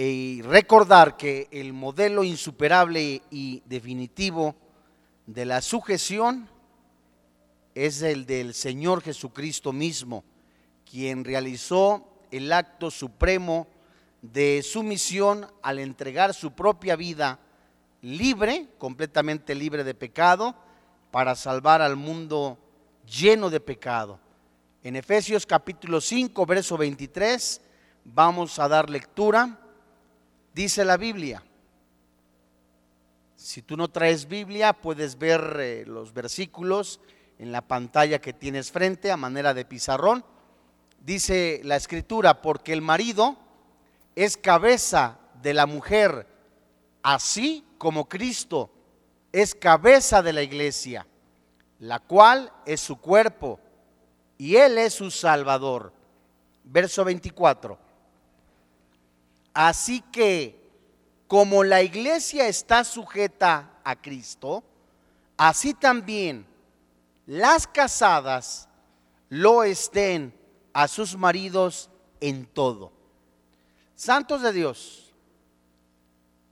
[0.00, 4.54] y recordar que el modelo insuperable y definitivo
[5.26, 6.48] de la sujeción
[7.74, 10.22] es el del Señor Jesucristo mismo,
[10.88, 13.66] quien realizó el acto supremo
[14.22, 17.40] de sumisión al entregar su propia vida
[18.00, 20.54] libre, completamente libre de pecado,
[21.10, 22.56] para salvar al mundo
[23.04, 24.20] lleno de pecado.
[24.84, 27.60] En Efesios capítulo 5, verso 23,
[28.04, 29.64] vamos a dar lectura.
[30.58, 31.40] Dice la Biblia.
[33.36, 36.98] Si tú no traes Biblia, puedes ver eh, los versículos
[37.38, 40.24] en la pantalla que tienes frente a manera de pizarrón.
[40.98, 43.36] Dice la escritura, porque el marido
[44.16, 46.26] es cabeza de la mujer,
[47.04, 48.68] así como Cristo
[49.30, 51.06] es cabeza de la iglesia,
[51.78, 53.60] la cual es su cuerpo,
[54.38, 55.92] y Él es su Salvador.
[56.64, 57.86] Verso 24.
[59.60, 60.70] Así que,
[61.26, 64.62] como la iglesia está sujeta a Cristo,
[65.36, 66.46] así también
[67.26, 68.68] las casadas
[69.28, 70.32] lo estén
[70.72, 72.92] a sus maridos en todo.
[73.96, 75.12] Santos de Dios,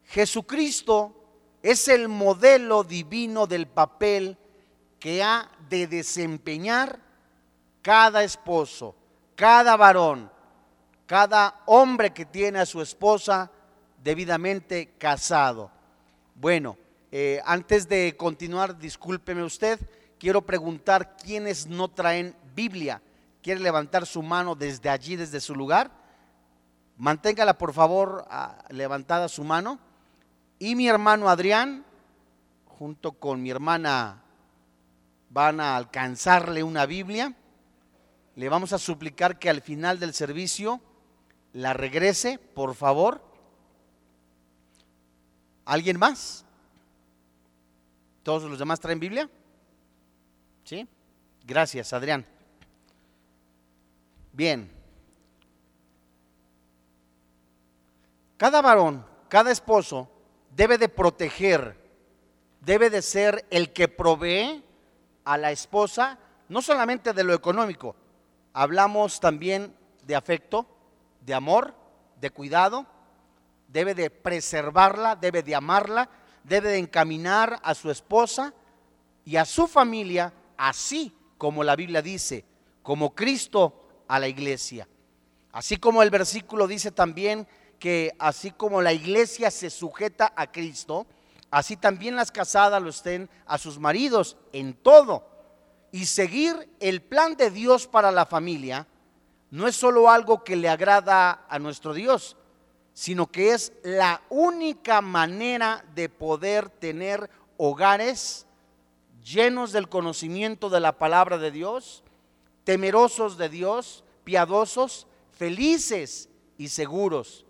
[0.07, 1.15] Jesucristo
[1.63, 4.37] es el modelo divino del papel
[4.99, 6.99] que ha de desempeñar
[7.83, 8.97] cada esposo,
[9.37, 10.29] cada varón,
[11.07, 13.51] cada hombre que tiene a su esposa
[14.03, 15.71] debidamente casado.
[16.35, 16.77] Bueno,
[17.13, 19.81] eh, antes de continuar, discúlpeme usted,
[20.19, 23.01] quiero preguntar quiénes no traen Biblia.
[23.43, 25.91] ¿Quiere levantar su mano desde allí, desde su lugar?
[26.97, 28.27] Manténgala por favor
[28.71, 29.79] levantada su mano.
[30.59, 31.85] Y mi hermano Adrián,
[32.65, 34.23] junto con mi hermana,
[35.31, 37.35] van a alcanzarle una Biblia.
[38.35, 40.81] Le vamos a suplicar que al final del servicio
[41.57, 43.23] la regrese, por favor.
[45.65, 46.45] ¿Alguien más?
[48.23, 49.31] ¿Todos los demás traen Biblia?
[50.65, 50.87] ¿Sí?
[51.47, 52.27] Gracias, Adrián.
[54.35, 54.71] Bien.
[58.37, 60.11] Cada varón, cada esposo
[60.55, 61.81] debe de proteger,
[62.61, 64.63] debe de ser el que provee
[65.25, 66.19] a la esposa,
[66.51, 67.97] no solamente de lo económico,
[68.53, 70.76] hablamos también de afecto,
[71.27, 71.75] de amor,
[72.21, 72.87] de cuidado,
[73.67, 76.09] debe de preservarla, debe de amarla,
[76.45, 78.55] debe de encaminar a su esposa
[79.25, 82.45] y a su familia así como la Biblia dice,
[82.83, 84.89] como Cristo a la iglesia.
[85.51, 87.49] Así como el versículo dice también
[87.81, 91.07] que así como la iglesia se sujeta a Cristo,
[91.51, 95.27] así también las casadas lo estén a sus maridos en todo.
[95.91, 98.87] Y seguir el plan de Dios para la familia
[99.57, 102.37] no es solo algo que le agrada a nuestro Dios,
[102.93, 108.47] sino que es la única manera de poder tener hogares
[109.25, 112.05] llenos del conocimiento de la palabra de Dios,
[112.65, 116.29] temerosos de Dios, piadosos, felices
[116.59, 117.47] y seguros.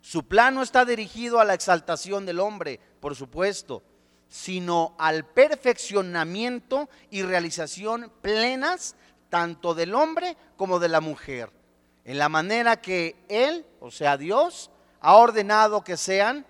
[0.00, 3.84] Su plan no está dirigido a la exaltación del hombre, por supuesto,
[4.28, 8.96] sino al perfeccionamiento y realización plenas
[9.28, 11.52] tanto del hombre como de la mujer,
[12.04, 16.46] en la manera que Él, o sea Dios, ha ordenado que sean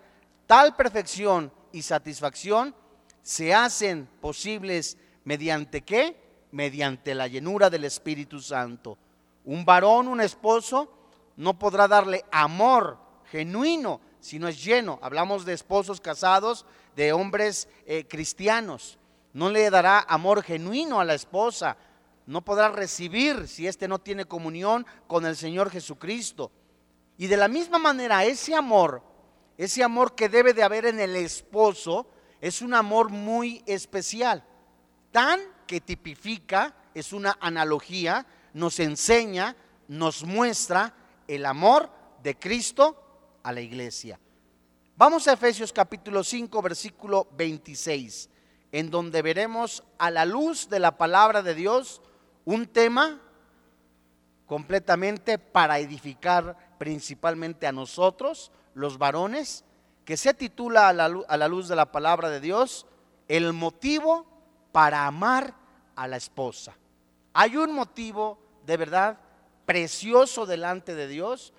[0.46, 2.74] tal perfección y satisfacción
[3.22, 6.16] se hacen posibles mediante qué?
[6.50, 8.96] Mediante la llenura del Espíritu Santo.
[9.44, 10.88] Un varón, un esposo,
[11.36, 12.98] no podrá darle amor
[13.30, 14.98] genuino si no es lleno.
[15.02, 16.64] Hablamos de esposos casados,
[16.96, 18.98] de hombres eh, cristianos.
[19.34, 21.76] No le dará amor genuino a la esposa.
[22.28, 26.52] No podrá recibir si éste no tiene comunión con el Señor Jesucristo.
[27.16, 29.02] Y de la misma manera, ese amor,
[29.56, 32.06] ese amor que debe de haber en el esposo,
[32.42, 34.44] es un amor muy especial,
[35.10, 39.56] tan que tipifica, es una analogía, nos enseña,
[39.88, 40.94] nos muestra
[41.28, 41.90] el amor
[42.22, 44.20] de Cristo a la iglesia.
[44.96, 48.28] Vamos a Efesios capítulo 5, versículo 26,
[48.70, 52.02] en donde veremos a la luz de la palabra de Dios
[52.48, 53.20] un tema
[54.46, 59.66] completamente para edificar principalmente a nosotros, los varones,
[60.06, 62.86] que se titula a la, luz de la palabra de Dios,
[63.28, 64.24] el motivo
[64.72, 65.52] para amar
[65.94, 66.74] a la esposa.
[67.34, 69.18] Hay un motivo de verdad
[69.66, 71.52] precioso delante de Dios,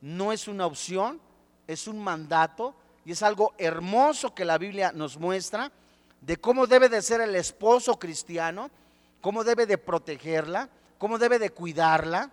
[0.00, 1.20] no es una opción,
[1.66, 5.72] es un mandato y es algo hermoso que la Biblia nos muestra
[6.20, 8.70] de cómo debe de ser el esposo cristiano,
[9.26, 12.30] cómo debe de protegerla, cómo debe de cuidarla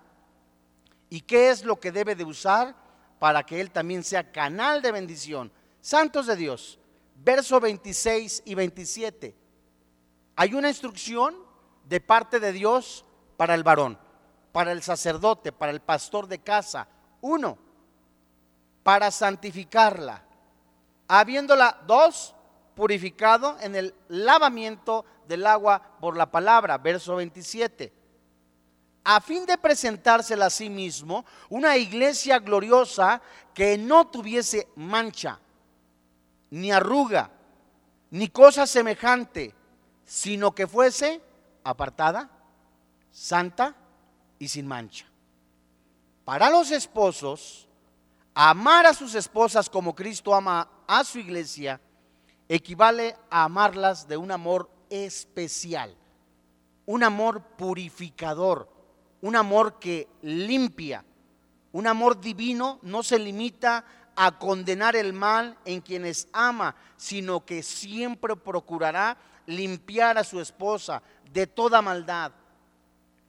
[1.10, 2.76] y qué es lo que debe de usar
[3.18, 5.52] para que él también sea canal de bendición.
[5.82, 6.78] Santos de Dios,
[7.16, 9.36] verso 26 y 27.
[10.36, 11.36] Hay una instrucción
[11.90, 13.06] de parte de Dios
[13.38, 13.98] para el varón,
[14.52, 16.88] para el sacerdote, para el pastor de casa.
[17.22, 17.58] Uno,
[18.84, 20.24] para santificarla,
[21.08, 22.36] habiéndola, dos,
[22.76, 28.04] purificado en el lavamiento del agua por la palabra, verso 27
[29.04, 33.22] a fin de presentársela a sí mismo una iglesia gloriosa
[33.54, 35.40] que no tuviese mancha,
[36.52, 37.30] ni arruga,
[38.12, 39.54] ni cosa semejante,
[40.06, 41.22] sino que fuese
[41.64, 42.30] apartada,
[43.12, 43.76] santa
[44.40, 45.06] y sin mancha.
[46.24, 47.68] Para los esposos,
[48.34, 51.82] amar a sus esposas como Cristo ama a su iglesia
[52.48, 55.96] equivale a amarlas de un amor especial,
[56.86, 58.70] un amor purificador,
[59.22, 61.04] un amor que limpia.
[61.72, 63.84] Un amor divino no se limita
[64.16, 69.18] a condenar el mal en quienes ama, sino que siempre procurará
[69.48, 71.02] limpiar a su esposa
[71.32, 72.32] de toda maldad.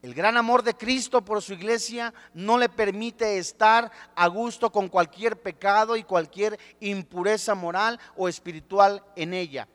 [0.02, 4.88] El gran amor de Cristo por su iglesia no le permite estar a gusto con
[4.88, 9.66] cualquier pecado y cualquier impureza moral o espiritual en ella.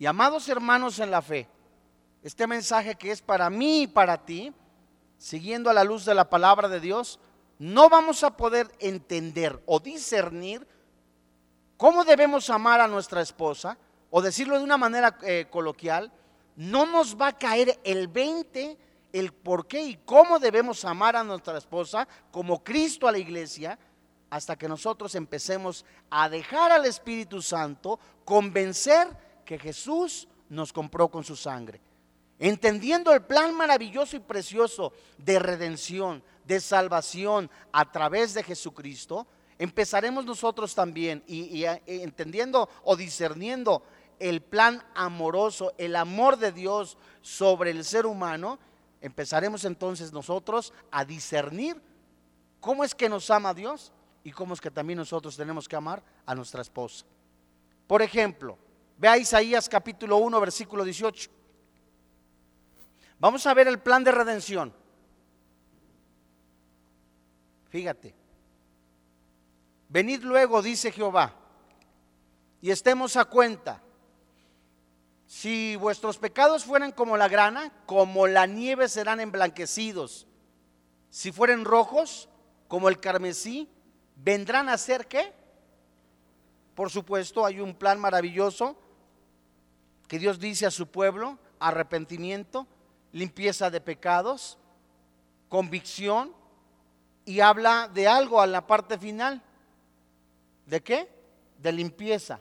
[0.00, 1.46] Y amados hermanos en la fe,
[2.22, 4.50] este mensaje que es para mí y para ti,
[5.18, 7.20] siguiendo a la luz de la palabra de Dios,
[7.58, 10.66] no vamos a poder entender o discernir
[11.76, 13.76] cómo debemos amar a nuestra esposa,
[14.08, 16.10] o decirlo de una manera eh, coloquial,
[16.56, 18.78] no nos va a caer el 20
[19.12, 23.78] el por qué y cómo debemos amar a nuestra esposa como Cristo a la iglesia,
[24.30, 31.24] hasta que nosotros empecemos a dejar al Espíritu Santo convencer que Jesús nos compró con
[31.24, 31.80] su sangre
[32.40, 39.26] entendiendo el plan maravilloso y precioso de redención, de salvación a través de Jesucristo,
[39.58, 43.82] empezaremos nosotros también y, eh, entendiendo o discerniendo
[44.18, 48.58] el plan amoroso, el amor de Dios sobre el ser humano,
[49.02, 51.80] empezaremos entonces nosotros a discernir
[52.58, 53.92] cómo es que nos ama Dios
[54.24, 57.04] y cómo es que también nosotros tenemos que amar a nuestra esposa.
[57.86, 58.56] Por ejemplo,
[59.00, 61.30] vea Isaías capítulo 1, versículo 18.
[63.18, 64.74] Vamos a ver el plan de redención.
[67.70, 68.14] Fíjate.
[69.88, 71.34] Venid luego, dice Jehová,
[72.60, 73.82] y estemos a cuenta.
[75.26, 80.26] Si vuestros pecados fueran como la grana, como la nieve serán emblanquecidos.
[81.08, 82.28] Si fueren rojos,
[82.68, 83.68] como el carmesí,
[84.16, 85.32] vendrán a ser qué?
[86.74, 88.76] Por supuesto, hay un plan maravilloso
[90.10, 92.66] que Dios dice a su pueblo, arrepentimiento,
[93.12, 94.58] limpieza de pecados,
[95.48, 96.34] convicción
[97.24, 99.40] y habla de algo a la parte final.
[100.66, 101.08] ¿De qué?
[101.58, 102.40] De limpieza.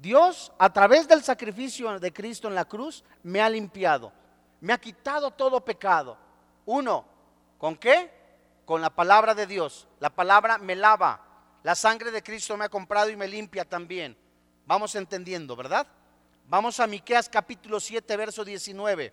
[0.00, 4.12] Dios, a través del sacrificio de Cristo en la cruz, me ha limpiado,
[4.60, 6.16] me ha quitado todo pecado.
[6.64, 7.04] Uno,
[7.58, 8.08] ¿con qué?
[8.64, 9.88] Con la palabra de Dios.
[9.98, 11.26] La palabra me lava.
[11.64, 14.16] La sangre de Cristo me ha comprado y me limpia también.
[14.64, 15.88] Vamos entendiendo, ¿verdad?
[16.48, 19.12] Vamos a Miqueas capítulo 7, verso 19.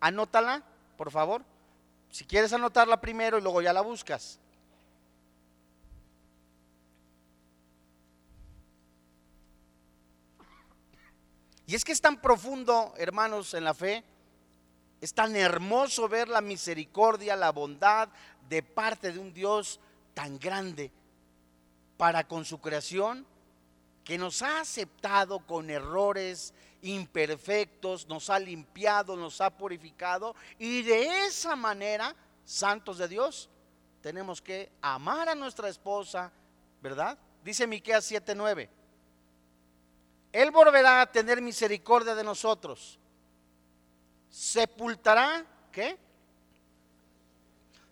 [0.00, 0.62] Anótala,
[0.96, 1.42] por favor.
[2.10, 4.38] Si quieres anotarla primero y luego ya la buscas.
[11.66, 14.04] Y es que es tan profundo, hermanos, en la fe,
[15.00, 18.08] es tan hermoso ver la misericordia, la bondad
[18.48, 19.80] de parte de un Dios
[20.12, 20.90] tan grande
[21.96, 23.26] para con su creación,
[24.04, 31.26] que nos ha aceptado con errores imperfectos, nos ha limpiado, nos ha purificado y de
[31.26, 33.48] esa manera, santos de Dios,
[34.02, 36.30] tenemos que amar a nuestra esposa,
[36.82, 37.18] ¿verdad?
[37.42, 38.68] Dice Miqueas 7:9.
[40.30, 42.98] Él volverá a tener misericordia de nosotros.
[44.28, 45.96] Sepultará, ¿qué?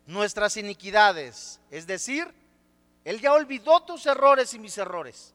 [0.06, 2.26] Nuestras iniquidades, es decir,
[3.04, 5.32] él ya olvidó tus errores y mis errores.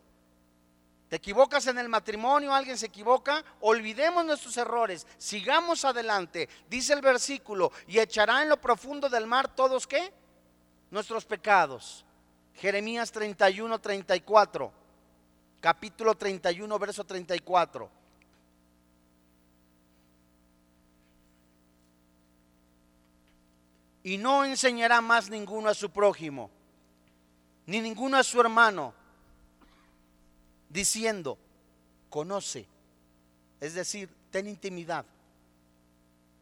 [1.10, 6.50] Te equivocas en el matrimonio, alguien se equivoca, olvidemos nuestros errores, sigamos adelante.
[6.70, 10.12] Dice el versículo, y echará en lo profundo del mar todos qué?
[10.92, 12.04] Nuestros pecados.
[12.56, 14.72] Jeremías 31, 34.
[15.62, 17.90] Capítulo 31, verso 34.
[24.04, 26.50] Y no enseñará más ninguno a su prójimo,
[27.66, 28.94] ni ninguno a su hermano
[30.70, 31.38] diciendo,
[32.10, 32.68] conoce,
[33.60, 35.06] es decir, ten intimidad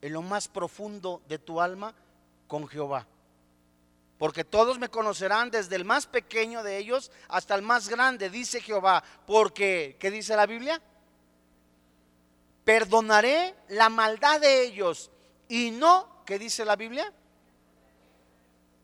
[0.01, 1.93] en lo más profundo de tu alma
[2.47, 3.07] con Jehová.
[4.17, 8.61] Porque todos me conocerán desde el más pequeño de ellos hasta el más grande, dice
[8.61, 9.03] Jehová.
[9.27, 10.81] Porque, ¿qué dice la Biblia?
[12.63, 15.11] Perdonaré la maldad de ellos
[15.49, 17.11] y no, ¿qué dice la Biblia?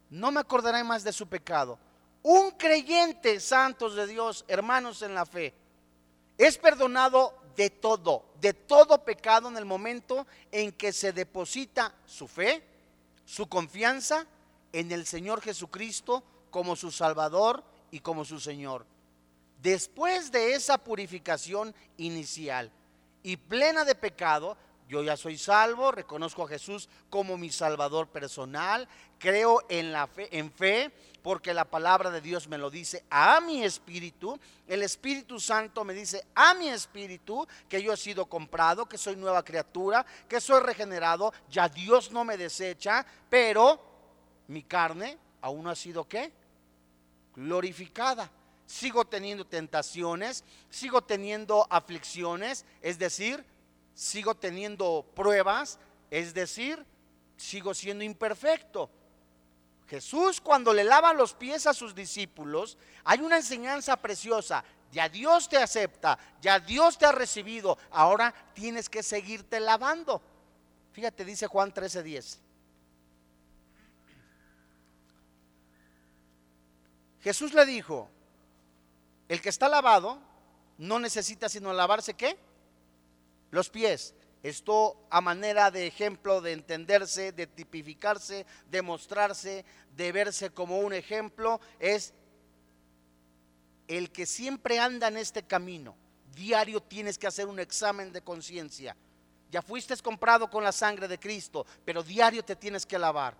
[0.09, 1.79] No me acordaré más de su pecado.
[2.23, 5.53] Un creyente, santos de Dios, hermanos en la fe,
[6.37, 12.27] es perdonado de todo, de todo pecado en el momento en que se deposita su
[12.27, 12.63] fe,
[13.25, 14.25] su confianza
[14.71, 18.85] en el Señor Jesucristo como su Salvador y como su Señor.
[19.61, 22.71] Después de esa purificación inicial
[23.23, 24.57] y plena de pecado,
[24.91, 30.91] yo ya soy salvo, reconozco a Jesús como mi Salvador personal, creo en la fe,
[31.23, 35.93] porque la palabra de Dios me lo dice a mi espíritu, el Espíritu Santo me
[35.93, 40.59] dice a mi espíritu que yo he sido comprado, que soy nueva criatura, que soy
[40.59, 43.79] regenerado, ya Dios no me desecha, pero
[44.49, 46.33] mi carne aún no ha sido qué?
[47.33, 48.29] Glorificada.
[48.65, 53.45] Sigo teniendo tentaciones, sigo teniendo aflicciones, es decir,
[53.93, 55.79] sigo teniendo pruebas,
[56.09, 56.85] es decir,
[57.37, 58.89] sigo siendo imperfecto.
[59.87, 64.63] Jesús cuando le lava los pies a sus discípulos, hay una enseñanza preciosa.
[64.91, 70.21] Ya Dios te acepta, ya Dios te ha recibido, ahora tienes que seguirte lavando.
[70.93, 72.39] Fíjate, dice Juan 13:10.
[77.21, 78.09] Jesús le dijo,
[79.29, 80.19] el que está lavado
[80.77, 82.37] no necesita sino lavarse qué?
[83.51, 84.15] Los pies.
[84.43, 89.63] Esto a manera de ejemplo de entenderse, de tipificarse, de mostrarse,
[89.95, 92.13] de verse como un ejemplo, es
[93.87, 95.95] el que siempre anda en este camino.
[96.33, 98.95] Diario tienes que hacer un examen de conciencia.
[99.51, 103.35] Ya fuiste comprado con la sangre de Cristo, pero diario te tienes que lavar.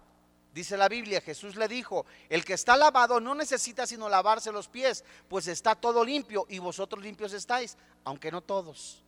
[0.54, 4.68] Dice la Biblia, Jesús le dijo, el que está lavado no necesita sino lavarse los
[4.68, 9.02] pies, pues está todo limpio y vosotros limpios estáis, aunque no todos.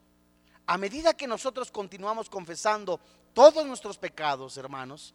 [0.66, 3.00] A medida que nosotros continuamos confesando
[3.34, 5.14] todos nuestros pecados, hermanos,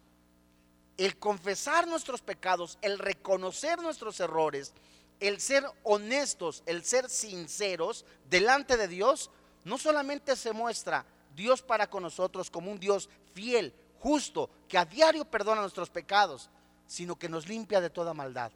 [0.97, 4.73] el confesar nuestros pecados, el reconocer nuestros errores,
[5.19, 9.31] el ser honestos, el ser sinceros delante de Dios,
[9.63, 14.85] no solamente se muestra Dios para con nosotros como un Dios fiel, justo, que a
[14.85, 16.49] diario perdona nuestros pecados,
[16.85, 18.51] sino que nos limpia de toda maldad.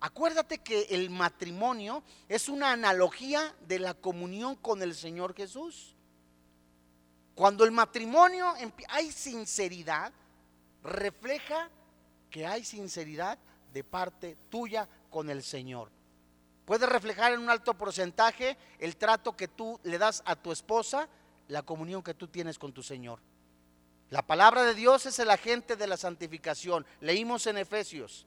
[0.00, 5.94] Acuérdate que el matrimonio es una analogía de la comunión con el Señor Jesús.
[7.40, 8.52] Cuando el matrimonio
[8.90, 10.12] hay sinceridad,
[10.84, 11.70] refleja
[12.28, 13.38] que hay sinceridad
[13.72, 15.90] de parte tuya con el Señor.
[16.66, 21.08] Puede reflejar en un alto porcentaje el trato que tú le das a tu esposa,
[21.48, 23.20] la comunión que tú tienes con tu Señor.
[24.10, 26.84] La palabra de Dios es el agente de la santificación.
[27.00, 28.26] Leímos en Efesios.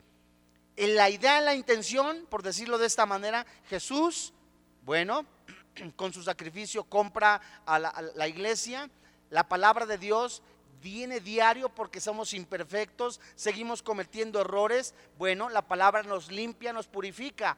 [0.76, 4.34] En la idea, en la intención, por decirlo de esta manera, Jesús,
[4.82, 5.24] bueno,
[5.96, 8.90] con su sacrificio compra a la, a la iglesia
[9.34, 10.44] la palabra de Dios
[10.80, 14.94] viene diario porque somos imperfectos, seguimos cometiendo errores.
[15.18, 17.58] Bueno, la palabra nos limpia, nos purifica.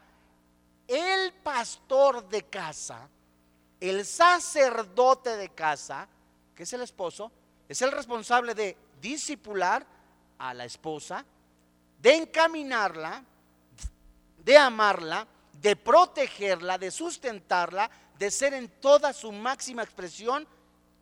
[0.88, 3.10] El pastor de casa,
[3.82, 6.08] el sacerdote de casa,
[6.56, 7.30] que es el esposo,
[7.68, 9.86] es el responsable de disipular
[10.38, 11.26] a la esposa,
[12.02, 13.22] de encaminarla,
[14.38, 20.48] de amarla, de protegerla, de sustentarla, de ser en toda su máxima expresión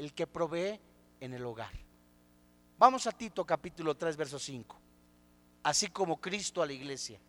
[0.03, 0.79] el que provee
[1.19, 1.71] en el hogar.
[2.77, 4.79] Vamos a Tito capítulo 3, verso 5.
[5.63, 7.19] Así como Cristo a la iglesia.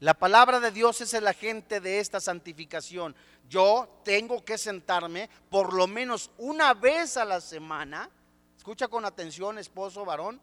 [0.00, 3.14] La palabra de Dios es el agente de esta santificación.
[3.50, 8.08] Yo tengo que sentarme por lo menos una vez a la semana.
[8.56, 10.40] Escucha con atención, esposo, varón.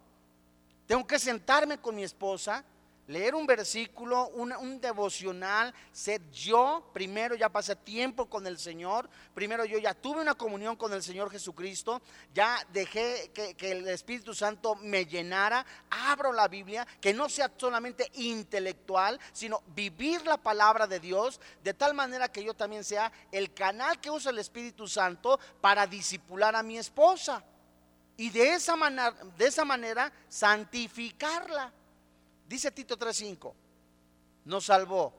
[0.86, 2.64] Tengo que sentarme con mi esposa
[3.08, 9.66] leer un versículo, un, devocional, ser yo, primero ya pasé tiempo con el Señor, primero
[9.66, 12.02] yo ya tuve una comunión con el Señor Jesucristo,
[12.34, 17.52] ya dejé que, que el Espíritu Santo me llenara, abro la Biblia, que no sea
[17.58, 23.12] solamente intelectual, sino vivir la palabra de Dios, de tal manera que yo también sea
[23.32, 27.44] el canal que usa el Espíritu Santo para disipular a mi esposa.
[28.18, 31.72] Y de esa manera, de esa manera santificarla.
[32.48, 33.54] Dice Tito 3:5,
[34.46, 35.13] nos salvó,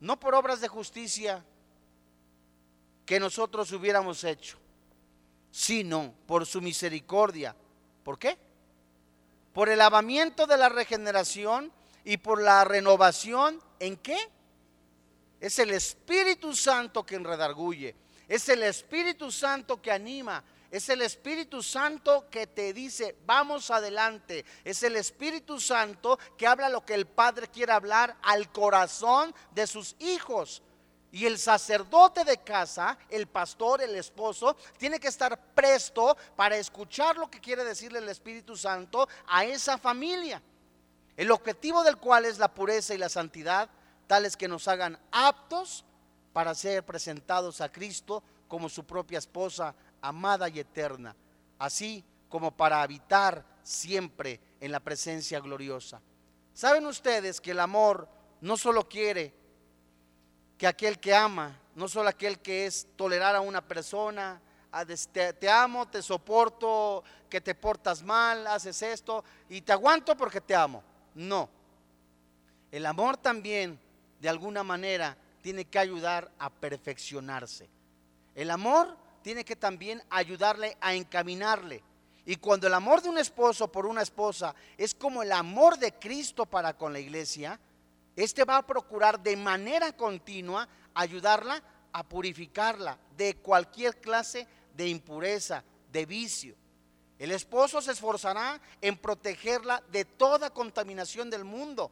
[0.00, 1.44] no por obras de justicia
[3.06, 4.58] que nosotros hubiéramos hecho,
[5.50, 7.54] sino por su misericordia.
[8.02, 8.36] ¿Por qué?
[9.52, 11.72] Por el lavamiento de la regeneración
[12.04, 13.62] y por la renovación.
[13.78, 14.18] ¿En qué?
[15.40, 17.94] Es el Espíritu Santo que redarguye.
[18.26, 20.42] Es el Espíritu Santo que anima.
[20.74, 24.44] Es el Espíritu Santo que te dice, vamos adelante.
[24.64, 29.68] Es el Espíritu Santo que habla lo que el Padre quiere hablar al corazón de
[29.68, 30.64] sus hijos.
[31.12, 37.18] Y el sacerdote de casa, el pastor, el esposo, tiene que estar presto para escuchar
[37.18, 40.42] lo que quiere decirle el Espíritu Santo a esa familia.
[41.16, 43.70] El objetivo del cual es la pureza y la santidad,
[44.08, 45.84] tales que nos hagan aptos
[46.32, 49.72] para ser presentados a Cristo como su propia esposa
[50.04, 51.16] amada y eterna,
[51.58, 56.00] así como para habitar siempre en la presencia gloriosa.
[56.52, 58.08] ¿Saben ustedes que el amor
[58.40, 59.34] no solo quiere
[60.58, 64.40] que aquel que ama, no solo aquel que es tolerar a una persona,
[65.12, 70.40] te, te, amo, te soporto, que te portas mal, haces esto y te aguanto porque
[70.40, 70.82] te amo.
[71.14, 71.48] No.
[72.70, 73.78] El amor también,
[74.20, 77.68] de alguna manera, tiene que ayudar a perfeccionarse.
[78.34, 81.82] El amor tiene que también ayudarle a encaminarle.
[82.26, 85.92] Y cuando el amor de un esposo por una esposa es como el amor de
[85.94, 87.58] Cristo para con la iglesia,
[88.14, 95.64] este va a procurar de manera continua ayudarla a purificarla de cualquier clase de impureza,
[95.90, 96.54] de vicio.
[97.18, 101.90] El esposo se esforzará en protegerla de toda contaminación del mundo,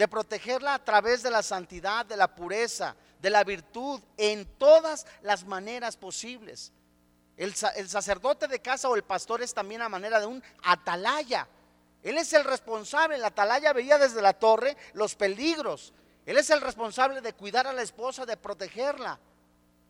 [0.00, 5.06] de protegerla a través de la santidad, de la pureza, de la virtud, en todas
[5.20, 6.72] las maneras posibles.
[7.36, 11.46] El, sacerdote de casa o el pastor es también a manera de un atalaya
[12.02, 15.92] él es el responsable, la atalaya veía desde la torre los peligros.
[16.24, 19.20] Él es el responsable de cuidar a la esposa, de protegerla.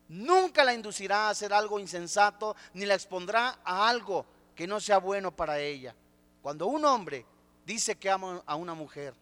[0.08, 4.26] Nunca la inducirá a hacer algo insensato, ni la expondrá a algo
[4.56, 5.94] que no sea bueno para ella.
[6.42, 7.24] Cuando un hombre
[7.64, 9.14] dice que ama a una mujer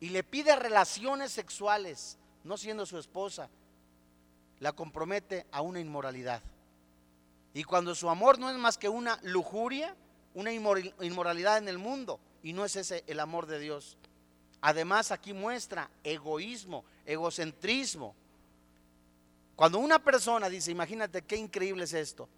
[0.00, 3.48] y le pide relaciones sexuales, no siendo su esposa,
[4.60, 6.42] la compromete a una inmoralidad.
[7.54, 9.96] Y cuando su amor no es más que una lujuria,
[10.34, 13.96] una inmoralidad en el mundo y no es ese el amor de Dios.
[14.60, 18.14] Además aquí muestra egoísmo, egocentrismo.
[19.54, 22.28] Cuando una persona dice, imagínate qué increíble es esto,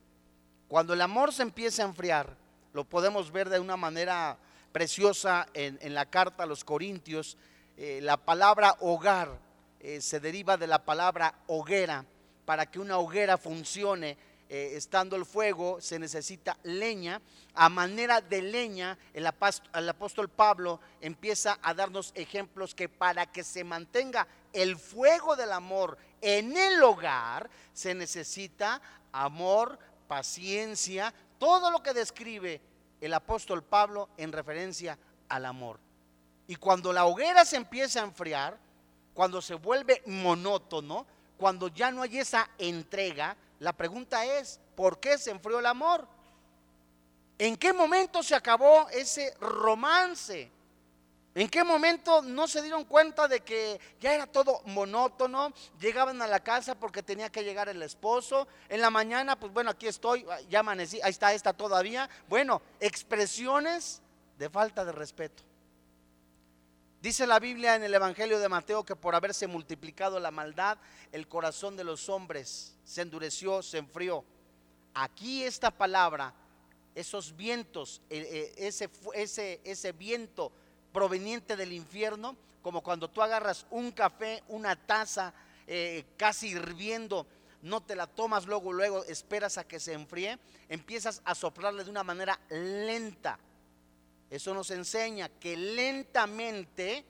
[0.68, 2.36] cuando el amor se empieza a enfriar,
[2.72, 4.38] lo podemos ver de una manera
[4.70, 7.36] preciosa en, la carta a los Corintios,
[7.80, 9.38] eh, la palabra hogar
[9.78, 12.04] eh, se deriva de la palabra hoguera.
[12.44, 14.16] Para que una hoguera funcione
[14.48, 17.22] eh, estando el fuego, se necesita leña.
[17.54, 23.62] A manera de leña, el, apóstol Pablo empieza a darnos ejemplos que para que se
[23.62, 31.94] mantenga el fuego del amor en el hogar, se necesita amor, paciencia, todo lo que
[31.94, 32.60] describe
[33.00, 35.78] el apóstol Pablo en referencia al amor.
[36.48, 38.58] Y cuando la hoguera se empieza a enfriar,
[39.12, 41.06] cuando se vuelve monótono,
[41.36, 46.08] cuando ya no hay esa entrega, la pregunta es, ¿por qué se enfrió el amor?
[47.38, 50.50] ¿En qué momento se acabó ese romance?
[51.34, 55.52] ¿En qué momento no se dieron cuenta de que ya era todo monótono?
[55.78, 58.48] Llegaban a la casa porque tenía que llegar el esposo.
[58.70, 62.08] En la mañana, pues bueno, aquí estoy, ya amanecí, ahí está esta todavía.
[62.26, 64.00] Bueno, expresiones
[64.38, 65.47] de falta de respeto.
[67.08, 70.76] Dice la Biblia en el Evangelio de Mateo que por haberse multiplicado la maldad,
[71.10, 74.22] el corazón de los hombres se endureció, se enfrió.
[74.92, 76.34] Aquí esta palabra,
[76.94, 80.52] esos vientos, eh, eh, ese, ese, ese viento
[80.92, 85.32] proveniente del infierno, como cuando tú agarras un café, una taza
[85.66, 87.26] eh, casi hirviendo,
[87.62, 91.90] no te la tomas luego, luego esperas a que se enfríe, empiezas a soplarle de
[91.90, 93.38] una manera lenta
[94.30, 97.04] eso nos enseña que lentamente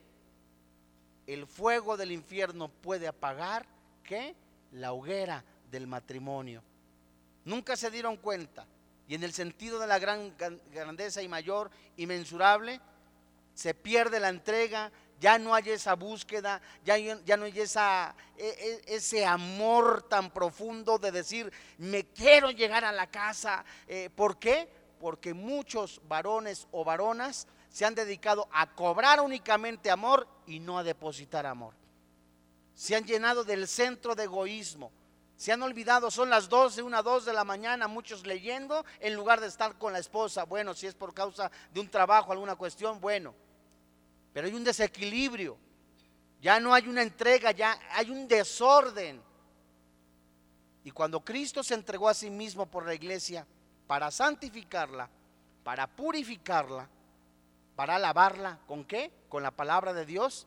[1.26, 3.66] el fuego del infierno puede apagar
[4.04, 4.34] ¿qué?
[4.72, 6.62] la hoguera del matrimonio.
[7.44, 8.66] Nunca se dieron cuenta.
[9.08, 10.34] Y en el sentido de la gran
[10.72, 12.80] grandeza y mayor, inmensurable,
[13.54, 18.82] se pierde la entrega, ya no hay esa búsqueda, ya, ya no hay esa, e,
[18.86, 23.64] e, ese amor tan profundo de decir, me quiero llegar a la casa.
[23.88, 24.68] Eh, ¿Por qué?
[24.98, 30.84] Porque muchos varones o varonas se han dedicado a cobrar únicamente amor y no a
[30.84, 31.74] depositar amor.
[32.74, 34.92] Se han llenado del centro de egoísmo.
[35.36, 39.40] Se han olvidado, son las 12, una, dos de la mañana, muchos leyendo en lugar
[39.40, 40.44] de estar con la esposa.
[40.44, 43.34] Bueno, si es por causa de un trabajo, alguna cuestión, bueno.
[44.32, 45.56] Pero hay un desequilibrio.
[46.40, 49.22] Ya no hay una entrega, ya hay un desorden.
[50.82, 53.46] Y cuando Cristo se entregó a sí mismo por la iglesia,
[53.88, 55.08] para santificarla,
[55.64, 56.86] para purificarla,
[57.74, 58.60] para lavarla.
[58.68, 59.10] ¿Con qué?
[59.28, 60.46] Con la palabra de Dios,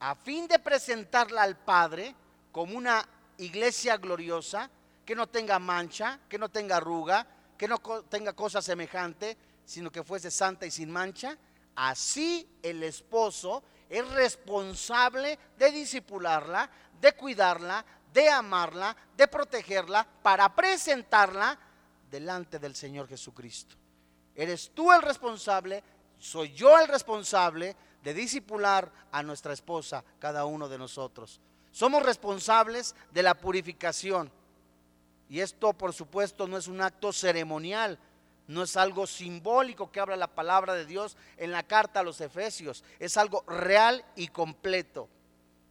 [0.00, 2.14] a fin de presentarla al Padre
[2.50, 4.68] como una iglesia gloriosa,
[5.06, 10.02] que no tenga mancha, que no tenga arruga, que no tenga cosa semejante, sino que
[10.02, 11.38] fuese santa y sin mancha.
[11.76, 16.68] Así el esposo es responsable de disipularla,
[17.00, 21.58] de cuidarla, de amarla, de protegerla, para presentarla
[22.12, 23.74] delante del Señor Jesucristo.
[24.36, 25.82] Eres tú el responsable,
[26.18, 31.40] soy yo el responsable de disipular a nuestra esposa, cada uno de nosotros.
[31.72, 34.30] Somos responsables de la purificación.
[35.28, 37.98] Y esto, por supuesto, no es un acto ceremonial,
[38.46, 42.20] no es algo simbólico que habla la palabra de Dios en la carta a los
[42.20, 45.08] Efesios, es algo real y completo.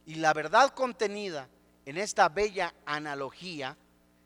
[0.06, 1.48] Y la verdad contenida
[1.86, 3.76] en esta bella analogía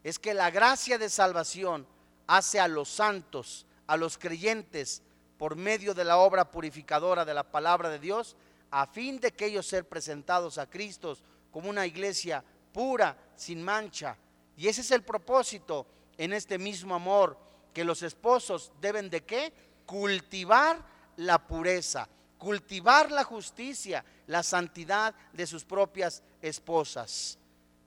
[0.02, 1.86] es que la gracia de salvación
[2.26, 5.02] hace a los santos, a los creyentes,
[5.38, 8.36] por medio de la obra purificadora de la palabra de Dios,
[8.70, 11.16] a fin de que ellos ser presentados a Cristo
[11.50, 14.16] como una iglesia pura, sin mancha.
[14.56, 15.86] Y ese es el propósito
[16.16, 17.38] en este mismo amor,
[17.72, 19.52] que los esposos deben de qué?
[19.84, 20.82] Cultivar
[21.16, 22.08] la pureza,
[22.38, 27.38] cultivar la justicia, la santidad de sus propias esposas.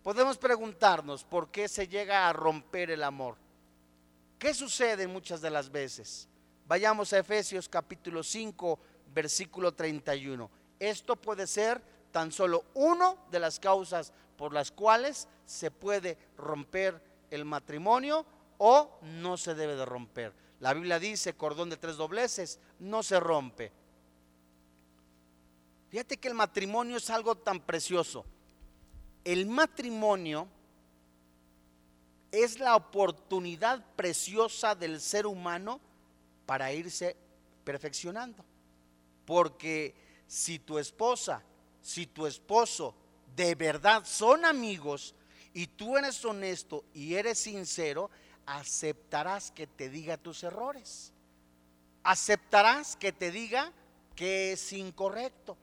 [0.04, 3.36] Podemos preguntarnos por qué se llega a romper el amor.
[4.40, 6.30] ¿Qué sucede muchas de las veces?
[6.66, 8.80] Vayamos a Efesios capítulo 5,
[9.14, 10.50] versículo 31.
[10.80, 11.82] Esto puede ser
[12.14, 18.26] tan solo uno de las causas por las cuales se puede romper el matrimonio
[18.60, 20.34] o no se debe de romper.
[20.62, 23.74] La Biblia dice, cordón de tres dobleces, no se rompe.
[25.90, 28.26] Fíjate que el matrimonio es algo tan precioso.
[29.26, 30.48] El matrimonio
[32.32, 35.80] es la oportunidad preciosa del ser humano
[36.46, 37.16] para irse
[37.64, 38.44] perfeccionando.
[39.26, 39.94] Porque
[40.28, 41.44] si tu esposa,
[41.82, 42.96] si tu esposo
[43.36, 45.16] de verdad son amigos
[45.54, 48.10] y tú eres honesto y eres sincero,
[48.46, 51.14] aceptarás que te diga tus errores.
[52.04, 53.72] Aceptarás que te diga
[54.16, 55.58] que es incorrecto.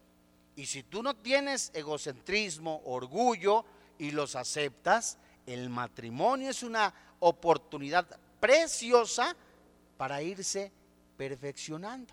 [0.55, 3.65] Y si tú no tienes egocentrismo, orgullo
[3.99, 8.07] y los aceptas, el matrimonio es una oportunidad
[8.41, 9.35] preciosa
[9.97, 10.71] para irse
[11.17, 12.13] perfeccionando.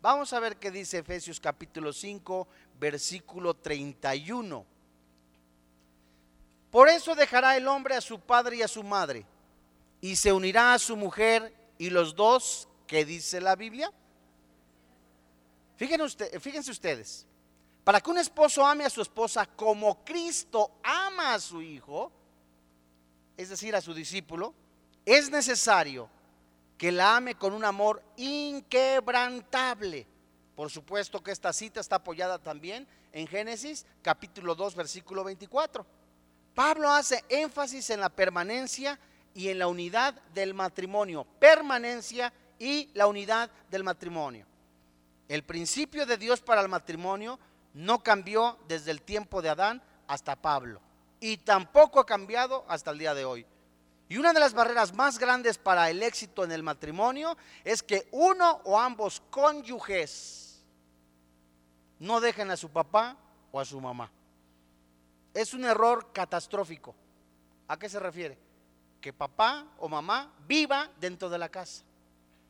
[0.00, 2.46] Vamos a ver qué dice Efesios capítulo 5,
[2.78, 4.64] versículo 31.
[6.70, 9.24] Por eso dejará el hombre a su padre y a su madre,
[10.00, 13.90] y se unirá a su mujer, y los dos, ¿qué dice la Biblia?
[15.76, 17.26] Fíjense, fíjense ustedes,
[17.88, 22.12] para que un esposo ame a su esposa como Cristo ama a su hijo,
[23.34, 24.52] es decir, a su discípulo,
[25.06, 26.10] es necesario
[26.76, 30.06] que la ame con un amor inquebrantable.
[30.54, 35.86] Por supuesto que esta cita está apoyada también en Génesis capítulo 2 versículo 24.
[36.54, 38.98] Pablo hace énfasis en la permanencia
[39.32, 41.26] y en la unidad del matrimonio.
[41.38, 44.44] Permanencia y la unidad del matrimonio.
[45.26, 47.38] El principio de Dios para el matrimonio
[47.78, 50.80] no cambió desde el tiempo de Adán hasta Pablo.
[51.20, 53.46] Y tampoco ha cambiado hasta el día de hoy.
[54.08, 58.08] Y una de las barreras más grandes para el éxito en el matrimonio es que
[58.10, 60.64] uno o ambos cónyuges
[62.00, 63.16] no dejen a su papá
[63.52, 64.10] o a su mamá.
[65.32, 66.96] Es un error catastrófico.
[67.68, 68.36] ¿A qué se refiere?
[69.00, 71.84] Que papá o mamá viva dentro de la casa.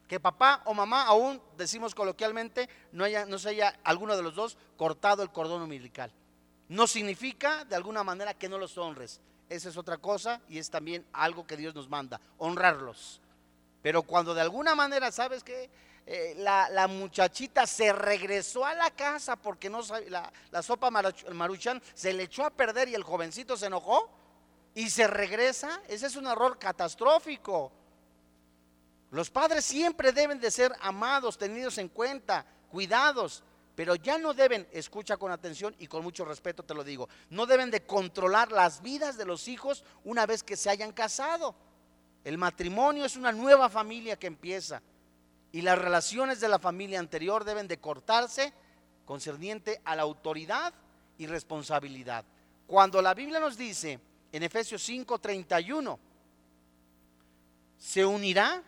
[0.09, 4.35] Que papá o mamá, aún decimos coloquialmente, no, haya, no se haya alguno de los
[4.35, 6.11] dos cortado el cordón umbilical.
[6.69, 9.21] No significa de alguna manera que no los honres.
[9.49, 13.21] Esa es otra cosa y es también algo que Dios nos manda, honrarlos.
[13.83, 15.71] Pero cuando de alguna manera, ¿sabes que
[16.11, 22.15] eh, la, muchachita se regresó a la casa porque no la, la sopa maruchan se
[22.15, 24.11] le echó a perder y el jovencito se enojó
[24.75, 25.83] y se regresa.
[25.87, 27.73] Ese es un error catastrófico.
[29.11, 33.43] Los padres siempre deben de ser amados, tenidos en cuenta, cuidados
[33.79, 37.47] pero ya no deben, escucha con atención y con mucho respeto te lo digo, no
[37.47, 41.55] deben de controlar las vidas de los hijos una vez que se hayan casado.
[42.25, 44.83] El matrimonio es una nueva familia que empieza
[45.53, 48.53] y las relaciones de la familia anterior deben de cortarse
[49.05, 50.75] concerniente a la autoridad
[51.17, 52.25] y responsabilidad.
[52.67, 54.01] Cuando la Biblia nos dice
[54.33, 56.01] en Efesios 5:31,
[57.79, 58.61] se unirá,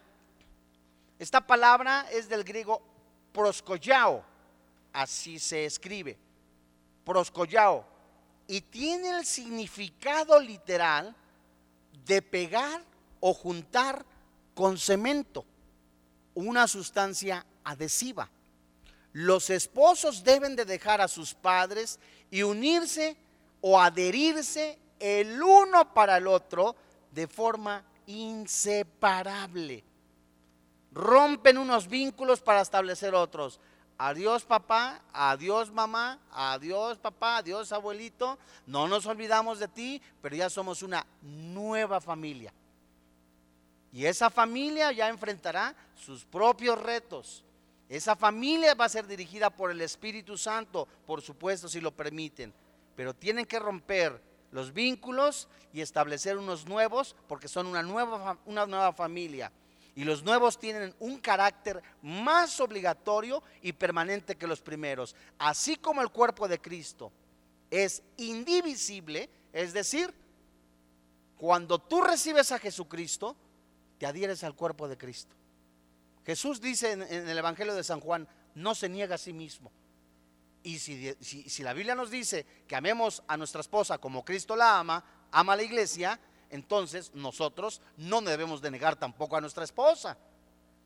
[1.21, 2.81] esta palabra es del griego
[3.35, 4.25] proscoyao,
[4.91, 6.19] así se escribe,
[7.05, 7.85] proscollao,
[8.47, 11.15] y tiene el significado literal
[12.07, 12.83] de pegar
[13.21, 14.03] o juntar
[14.55, 15.45] con cemento,
[16.33, 18.31] una sustancia adhesiva.
[19.13, 23.15] Los esposos deben de dejar a sus padres y unirse
[23.61, 26.75] o adherirse el uno para el otro
[27.13, 29.85] de forma inseparable.
[30.93, 33.61] Rompen unos vínculos para establecer otros.
[33.99, 38.39] Adiós papá, adiós mamá, adiós papá, adiós abuelito.
[38.67, 42.53] No nos olvidamos de ti, pero ya somos una nueva familia.
[43.93, 47.45] Y esa familia ya enfrentará sus propios retos.
[47.89, 52.55] Esa familia va a ser dirigida por el Espíritu Santo, por supuesto, si lo permiten.
[52.97, 54.23] Pero tienen que romper
[54.53, 59.53] los vínculos y establecer unos nuevos porque son una nueva, una nueva familia.
[59.95, 65.17] Y los nuevos tienen un carácter más obligatorio y permanente que los primeros.
[65.39, 67.13] Así como el cuerpo de Cristo
[67.71, 70.13] es indivisible, es decir,
[71.37, 73.37] cuando tú recibes a Jesucristo,
[73.99, 75.35] te adhieres al cuerpo de Cristo.
[76.25, 79.73] Jesús dice en, el Evangelio de San Juan, no se niega a sí mismo.
[80.63, 84.79] Y si, si, la Biblia nos dice que amemos a nuestra esposa como Cristo la
[84.79, 90.19] ama, ama a la iglesia, entonces nosotros no debemos de negar tampoco a nuestra esposa.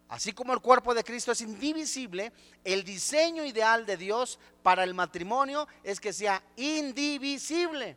[0.09, 4.95] Así como el cuerpo de Cristo es indivisible, el diseño ideal de Dios para el
[4.95, 7.97] matrimonio es que sea indivisible.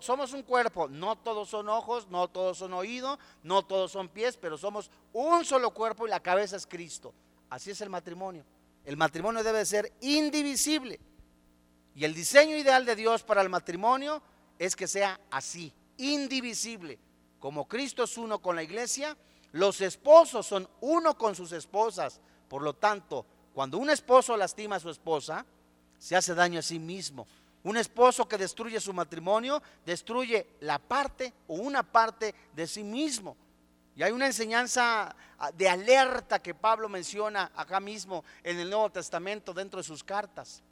[0.00, 4.36] somos un cuerpo, no todos son ojos, no todos son oídos, no todos son pies,
[4.36, 7.12] pero somos un solo cuerpo y la cabeza es Cristo.
[7.50, 8.44] Así es el matrimonio.
[8.84, 10.98] El matrimonio debe ser indivisible.
[11.94, 14.22] Y el diseño ideal de Dios para el matrimonio
[14.58, 16.98] es que sea así, indivisible.
[17.38, 19.16] Como Cristo es uno con la iglesia,
[19.52, 22.20] los esposos son uno con sus esposas.
[22.48, 25.44] Por lo tanto, cuando un esposo lastima a su esposa,
[25.98, 27.26] se hace daño a sí mismo.
[27.64, 33.36] Un esposo que destruye su matrimonio, destruye la parte o una parte de sí mismo.
[33.94, 38.90] Y hay una enseñanza ah, de alerta que Pablo menciona acá mismo en el Nuevo
[38.90, 40.62] Testamento dentro de sus cartas.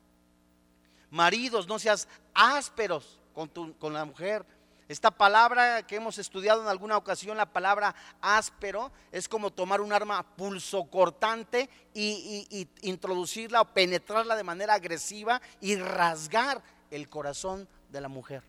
[1.11, 4.45] Maridos, no seas ásperos con, con la mujer.
[4.91, 9.93] Esta palabra que hemos estudiado en alguna ocasión, la palabra áspero, es como tomar un
[9.93, 18.01] arma pulsocortante y, y introducirla o penetrarla de manera agresiva y rasgar el corazón de
[18.01, 18.43] la mujer.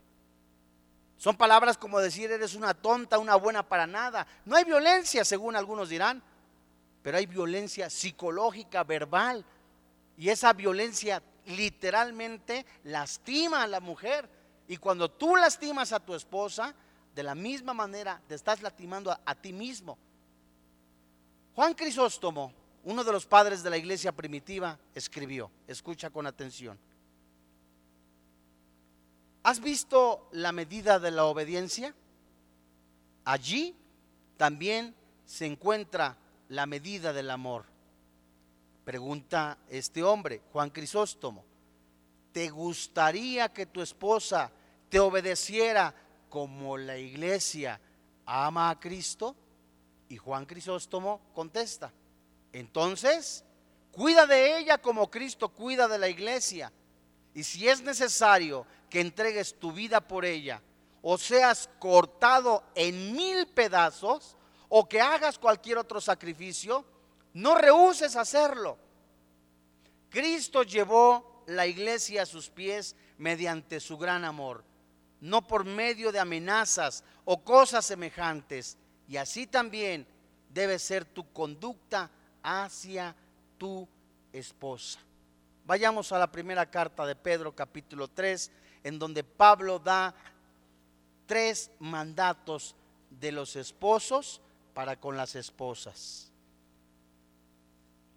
[1.15, 4.25] Son palabras como decir eres una tonta, una buena para nada.
[4.43, 6.23] No hay violencia, según algunos dirán,
[7.03, 9.45] pero hay violencia psicológica, verbal.
[10.17, 14.40] Y esa violencia literalmente lastima a la mujer.
[14.71, 16.73] Y cuando tú lastimas a tu esposa,
[17.13, 19.97] de la misma manera te estás lastimando a, ti mismo.
[21.53, 22.53] Juan Crisóstomo,
[22.85, 26.79] uno de los padres de la iglesia primitiva, escribió, escucha con atención.
[29.43, 31.93] ¿Has visto la medida de la obediencia?
[33.25, 33.75] Allí
[34.37, 36.15] también se encuentra
[36.47, 37.65] la medida del amor.
[38.85, 41.43] Pregunta este hombre, Juan Crisóstomo,
[42.31, 44.49] ¿te gustaría que tu esposa
[44.91, 45.95] te obedeciera
[46.29, 47.79] como la iglesia
[48.25, 49.37] ama a Cristo?
[50.09, 51.93] Y Juan Crisóstomo contesta,
[52.51, 53.45] entonces,
[53.93, 56.73] cuida de ella como Cristo cuida de la iglesia.
[57.33, 60.61] Y si es necesario que entregues tu vida por ella,
[61.01, 64.35] o seas cortado en mil pedazos,
[64.67, 66.83] o que hagas cualquier otro sacrificio,
[67.33, 68.77] no rehuses hacerlo.
[70.09, 74.65] Cristo llevó la iglesia a sus pies mediante su gran amor,
[75.21, 78.77] no por medio de amenazas o cosas semejantes.
[79.07, 80.05] Y así también
[80.49, 82.09] debe ser tu conducta
[82.43, 83.15] hacia
[83.57, 83.87] tu
[84.33, 84.99] esposa.
[85.65, 88.51] Vayamos a la primera carta de Pedro capítulo 3,
[88.83, 90.13] en donde Pablo da
[91.27, 92.75] tres mandatos
[93.09, 94.41] de los esposos
[94.73, 96.30] para con las esposas.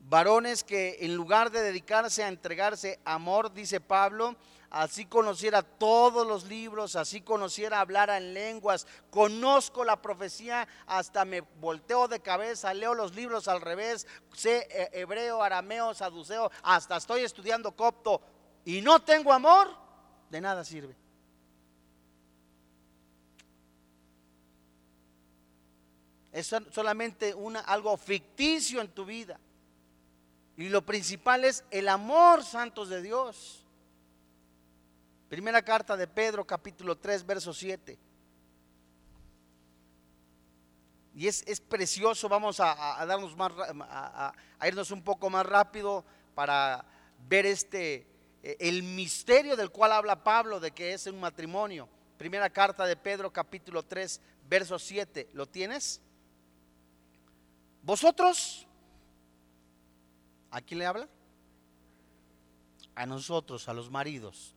[0.07, 4.37] Varones que en lugar de dedicarse a entregarse amor, dice Pablo,
[4.69, 11.41] así conociera todos los libros, así conociera hablar en lenguas, conozco la profecía, hasta me
[11.41, 17.23] volteo de cabeza, leo los libros al revés, sé eh, hebreo, arameo, saduceo, hasta estoy
[17.23, 18.21] estudiando copto
[18.67, 19.75] y no tengo amor,
[20.29, 20.95] de nada sirve.
[26.31, 29.41] Es solamente una, algo ficticio en tu vida.
[30.57, 33.65] Y lo principal es el amor, santos de Dios.
[35.29, 37.99] Primera carta de Pedro, capítulo 3, verso 7.
[41.17, 44.33] Y es, precioso, vamos a, darnos más, a,
[44.67, 46.85] irnos un poco más rápido para
[47.29, 48.07] ver este,
[48.43, 51.89] eh, el misterio del cual habla Pablo de que es un matrimonio.
[52.19, 55.31] Primera carta de Pedro capítulo 3, verso 7.
[55.33, 56.01] ¿Lo tienes?
[57.83, 58.67] Vosotros,
[60.55, 61.09] ¿a quién le habla?
[62.95, 64.55] A nosotros, a los maridos.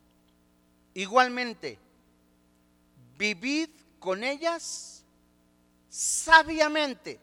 [0.94, 1.76] Igualmente,
[3.16, 5.04] vivid con ellas
[5.88, 7.18] sabiamente,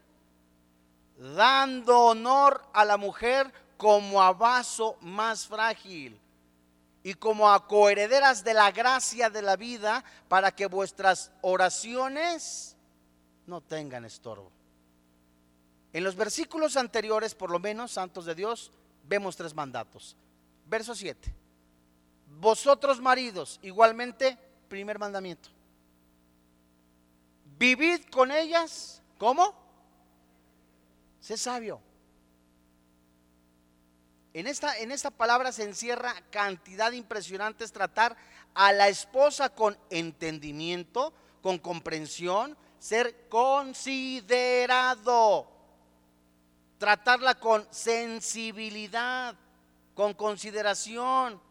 [1.18, 6.20] dando honor a la mujer como a vaso más frágil
[7.02, 12.76] y como a coherederas de la gracia de la vida para que vuestras oraciones
[13.48, 14.55] no tengan estorbo.
[15.96, 18.70] En los versículos anteriores, por lo menos, santos de Dios,
[19.08, 20.18] vemos tres mandatos.
[20.66, 21.34] Verso 7.
[22.38, 25.48] Vosotros maridos, igualmente, primer mandamiento.
[27.58, 29.56] Vivid con ellas, ¿cómo?
[31.22, 31.80] Sé sabio.
[34.34, 38.18] En esta, en esta palabra se encierra cantidad impresionante, es tratar
[38.54, 45.55] a la esposa con entendimiento, con comprensión, ser considerado,
[46.78, 49.36] tratarla con sensibilidad,
[49.94, 51.42] con consideración,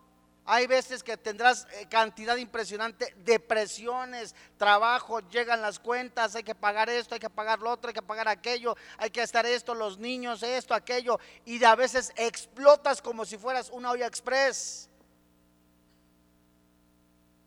[0.46, 6.54] hay veces que tendrás eh, cantidad impresionante de presiones, trabajo, llegan las cuentas, hay que
[6.54, 9.74] pagar esto, hay que pagar lo otro, hay que pagar aquello, hay que estar esto,
[9.74, 14.90] los niños, esto, aquello, y a veces explotas como si fueras una olla express.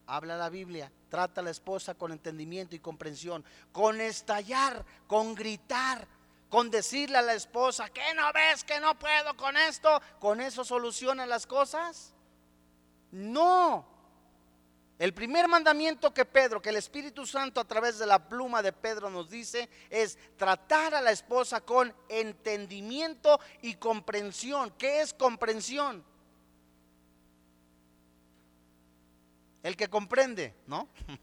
[0.07, 6.07] Habla la Biblia, trata a la esposa con entendimiento y comprensión, con estallar, con gritar,
[6.49, 10.01] con decirle a la esposa, que no ves que no puedo con esto?
[10.19, 12.13] ¿Con eso solucionan las cosas?
[13.11, 13.97] No.
[14.99, 18.73] El primer mandamiento que Pedro, que el Espíritu Santo a través de la pluma de
[18.73, 24.71] Pedro nos dice, es tratar a la esposa con entendimiento y comprensión.
[24.71, 26.03] ¿Qué es comprensión?
[29.61, 30.87] El que comprende, ¿no?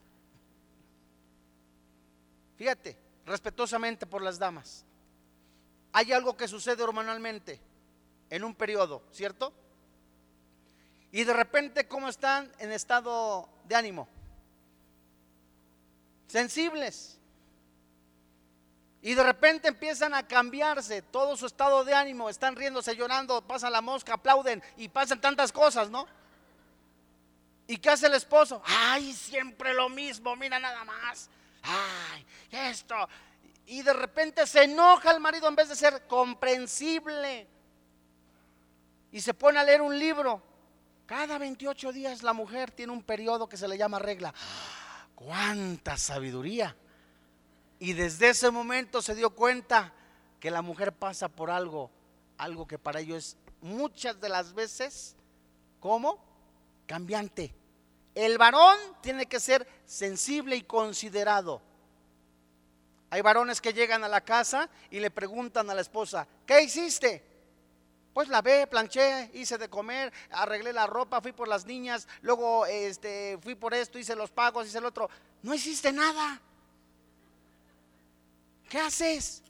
[2.56, 4.84] Fíjate, respetuosamente por las damas.
[5.96, 7.60] Hay algo que sucede hormonalmente
[8.28, 9.52] en un periodo, ¿cierto?
[11.12, 14.08] Y de repente, ¿cómo están en estado de ánimo?
[16.26, 17.16] Sensibles.
[19.02, 23.70] Y de repente empiezan a cambiarse todo su estado de ánimo, están riéndose, llorando, pasa
[23.70, 26.08] la mosca, aplauden y pasan tantas cosas, ¿no?
[27.68, 28.60] ¿Y qué hace el esposo?
[28.66, 31.30] Ay, siempre lo mismo, mira nada más.
[31.62, 32.96] Ay, esto.
[33.66, 37.48] Y de repente se enoja el marido en vez de ser comprensible.
[39.10, 40.42] Y se pone a leer un libro
[41.06, 44.32] cada 28 días la mujer tiene un periodo que se le llama regla.
[45.14, 46.74] ¡Cuánta sabiduría!
[47.78, 49.92] Y desde ese momento se dio cuenta
[50.40, 51.90] que la mujer pasa por algo,
[52.38, 55.14] algo que para ellos es muchas de las veces,
[55.78, 56.18] ¿cómo?
[56.86, 57.54] Cambiante.
[58.14, 61.60] El varón tiene que ser sensible y considerado.
[63.10, 67.22] Hay varones que llegan a la casa y le preguntan a la esposa, ¿qué hiciste?
[68.14, 72.64] Pues la ve, planché, hice de comer, arreglé la ropa, fui por las niñas, luego
[72.64, 75.10] este, fui por esto, hice los pagos, hice el otro.
[75.42, 76.40] No hiciste nada.
[78.68, 79.42] ¿Qué haces?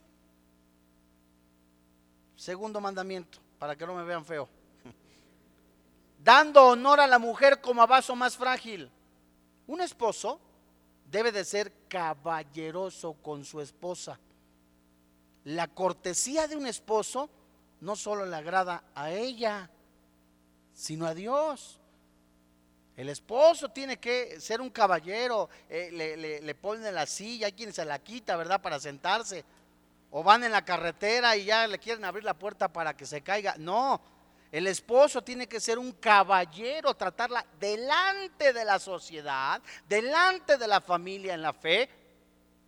[2.37, 4.49] Segundo mandamiento, para que no me vean feo.
[6.19, 8.91] Dando honor a la mujer como a vaso más frágil.
[9.67, 10.41] Un esposo
[11.15, 14.19] debe de ser caballeroso con su esposa.
[15.45, 17.31] La cortesía de un esposo
[17.81, 19.71] no solo le agrada a ella,
[20.73, 21.79] sino a Dios.
[22.97, 27.73] El esposo tiene que ser un caballero, eh, le, le, pone la silla, hay quien
[27.73, 28.61] se la quita, ¿verdad?
[28.61, 29.45] Para sentarse.
[30.11, 33.21] O van en la carretera y ya le quieren abrir la puerta para que se
[33.21, 33.55] caiga.
[33.57, 34.01] No,
[34.57, 40.81] el esposo tiene que ser un caballero, tratarla delante de la sociedad, delante de la
[40.81, 41.89] familia en la fe,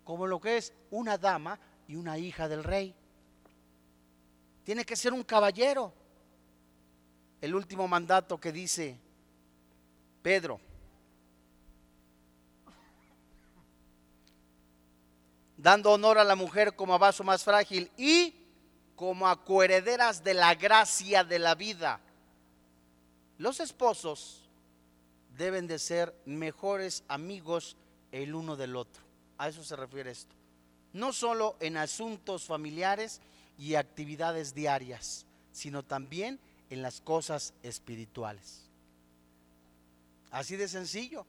[0.03, 2.95] como lo que es una dama y una hija del rey
[4.67, 5.93] tiene que ser un caballero.
[7.39, 8.99] El último mandato que dice
[10.21, 10.59] Pedro.
[15.55, 18.35] Dando honor a la mujer como a vaso más frágil y
[18.97, 22.01] como a coherederas de la gracia de la vida.
[23.37, 24.41] Los esposos
[25.37, 27.77] deben de ser mejores amigos
[28.11, 29.01] el uno del otro.
[29.37, 30.35] A eso se refiere esto.
[30.91, 33.21] No solo en asuntos familiares,
[33.57, 38.61] y actividades diarias, sino también en las cosas espirituales.
[40.31, 41.25] Así de sencillo.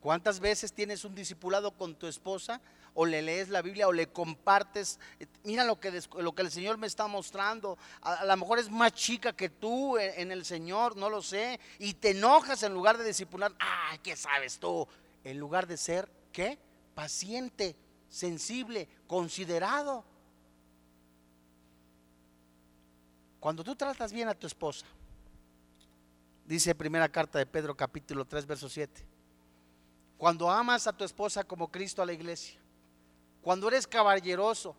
[0.00, 2.60] ¿Cuántas veces tienes un discipulado con tu esposa
[3.00, 4.98] o le lees la Biblia o le compartes?
[5.44, 7.78] Mira lo que, lo que el Señor me está mostrando.
[8.02, 11.60] A, lo mejor es más chica que tú en, en, el Señor, no lo sé.
[11.78, 13.54] Y te enojas en lugar de discipular.
[13.60, 14.88] Ah, ¿qué sabes tú?
[15.22, 16.58] En lugar de ser, ¿qué?
[16.96, 17.76] Paciente,
[18.08, 20.04] sensible, considerado.
[23.38, 24.86] Cuando tú tratas bien a tu esposa,
[26.44, 29.06] dice primera carta de Pedro capítulo 3 verso 7,
[30.16, 32.58] cuando amas a tu esposa como Cristo a la iglesia,
[33.42, 34.74] cuando eres caballeroso,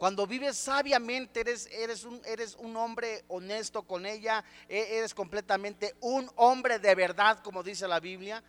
[0.00, 6.94] cuando vives sabiamente, eres, un hombre honesto con ella, e, eres completamente un hombre de
[6.94, 8.42] verdad, como dice la Biblia.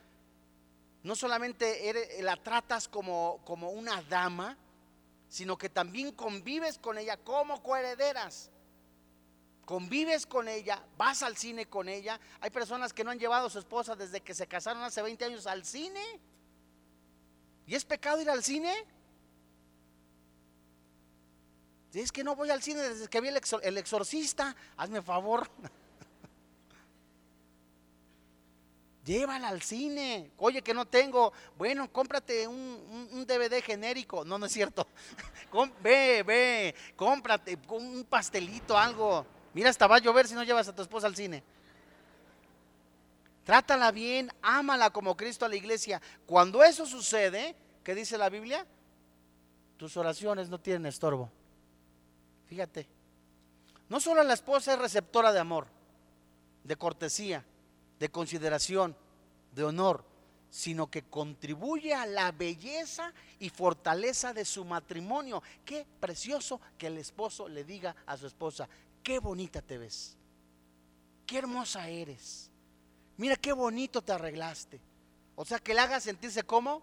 [1.04, 4.58] No solamente la tratas como, como una dama,
[5.28, 8.50] sino que también convives con ella como coherederas.
[9.66, 12.18] Convives con ella, vas al cine con ella.
[12.40, 15.26] Hay personas que no han llevado a su esposa desde que se casaron hace 20
[15.26, 16.02] años al cine.
[17.68, 18.74] ¿Y es pecado ir al cine?
[21.94, 24.56] Es que no voy al cine desde que vi el, exorcista.
[24.78, 25.50] Hazme favor.
[29.06, 30.32] Llévala al cine.
[30.38, 31.34] Oye, que no tengo.
[31.58, 34.24] Bueno, cómprate un, DVD genérico.
[34.24, 34.88] No, no es cierto.
[35.84, 39.26] ve, ve, cómprate un pastelito, algo.
[39.54, 41.44] Mira, hasta va a llover si no llevas a tu esposa al cine.
[43.44, 46.02] Trátala bien, ámala como Cristo a la iglesia.
[46.26, 48.66] Cuando eso sucede, ¿qué dice la Biblia?
[49.76, 51.30] Tus oraciones no tienen estorbo.
[52.52, 52.86] Fíjate,
[53.88, 55.68] no solo la esposa es receptora de amor,
[56.66, 57.46] de cortesía,
[57.98, 58.94] de consideración,
[59.56, 60.04] de honor,
[60.50, 65.42] sino que contribuye a la belleza y fortaleza de su matrimonio.
[65.64, 68.68] Qué precioso que el esposo le diga a su esposa,
[69.02, 70.18] qué bonita te ves,
[71.26, 72.52] qué hermosa eres,
[73.16, 74.82] mira qué bonito te arreglaste.
[75.38, 76.82] O sea, que le haga sentirse como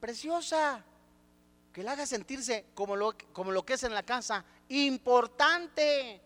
[0.00, 0.82] preciosa,
[1.70, 6.20] que le haga sentirse como lo, como lo que es en la casa, importante.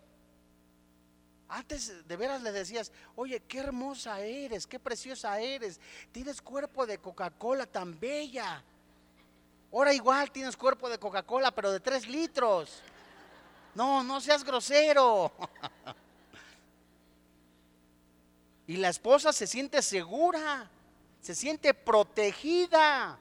[1.47, 5.79] Antes de veras le decías, oye, qué hermosa eres, qué preciosa eres,
[6.11, 8.63] tienes cuerpo de Coca-Cola tan bella.
[9.71, 12.81] Ahora igual tienes cuerpo de Coca-Cola, pero de tres litros.
[13.75, 15.31] No, no seas grosero.
[18.67, 20.69] y la esposa se siente segura,
[21.21, 23.17] se siente protegida.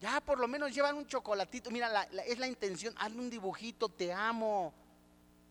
[0.00, 1.70] Ya por lo menos llevan un chocolatito.
[1.70, 2.94] Mira, es la intención.
[2.98, 4.72] Hazle un dibujito, te amo.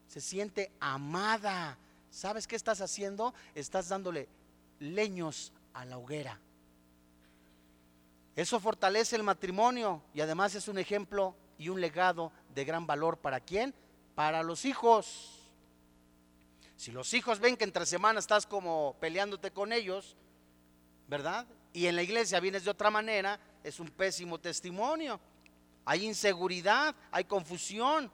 [0.07, 1.77] Se siente amada.
[2.11, 3.33] ¿Sabes qué estás haciendo?
[3.55, 4.27] Estás dándole
[4.79, 6.39] leños a la hoguera.
[8.35, 13.17] Eso fortalece el matrimonio y además es un ejemplo y un legado de gran valor
[13.17, 13.73] para quién?
[14.13, 15.39] Para los hijos.
[16.75, 20.17] Si los hijos ven que entre semanas estás como peleándote con ellos,
[21.07, 21.45] ¿verdad?
[21.71, 25.19] Y en la iglesia vienes de otra manera, es un pésimo testimonio.
[25.85, 28.11] Hay inseguridad, hay confusión.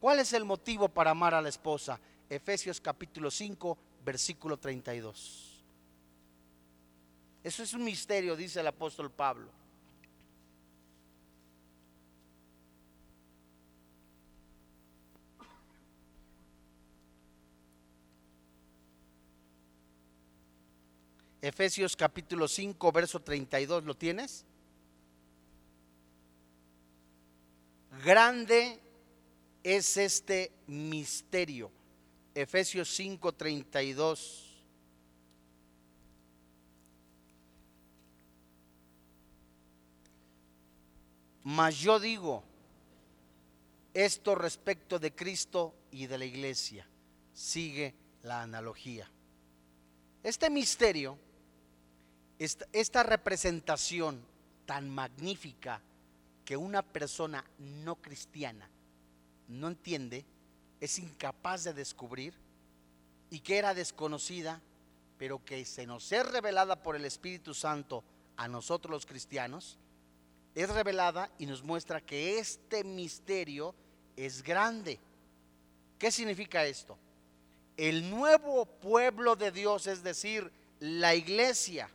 [0.00, 2.00] ¿Cuál es el motivo para amar a la esposa?
[2.28, 5.62] Efesios capítulo 5, versículo 32.
[7.44, 9.50] Eso es un misterio, dice el apóstol Pablo.
[21.42, 24.44] Efesios capítulo 5, verso 32, ¿lo tienes?
[28.04, 28.78] Grande
[29.62, 31.70] es este misterio.
[32.34, 34.46] Efesios 5, 32.
[41.42, 42.44] Mas yo digo
[43.94, 46.86] esto respecto de Cristo y de la iglesia.
[47.32, 49.10] Sigue la analogía.
[50.22, 51.18] Este misterio
[52.40, 54.24] esta, representación
[54.64, 55.82] tan magnífica
[56.44, 58.68] que una persona no cristiana
[59.46, 60.24] no entiende,
[60.80, 62.34] es incapaz de descubrir
[63.28, 64.60] y que era desconocida,
[65.18, 68.02] pero que se nos es revelada por el Espíritu Santo
[68.38, 69.76] a nosotros los cristianos,
[70.54, 73.74] es revelada y nos muestra que este misterio
[74.16, 74.98] es grande.
[75.98, 76.96] ¿Qué significa esto?
[77.76, 81.90] El nuevo pueblo de Dios, es decir, la iglesia,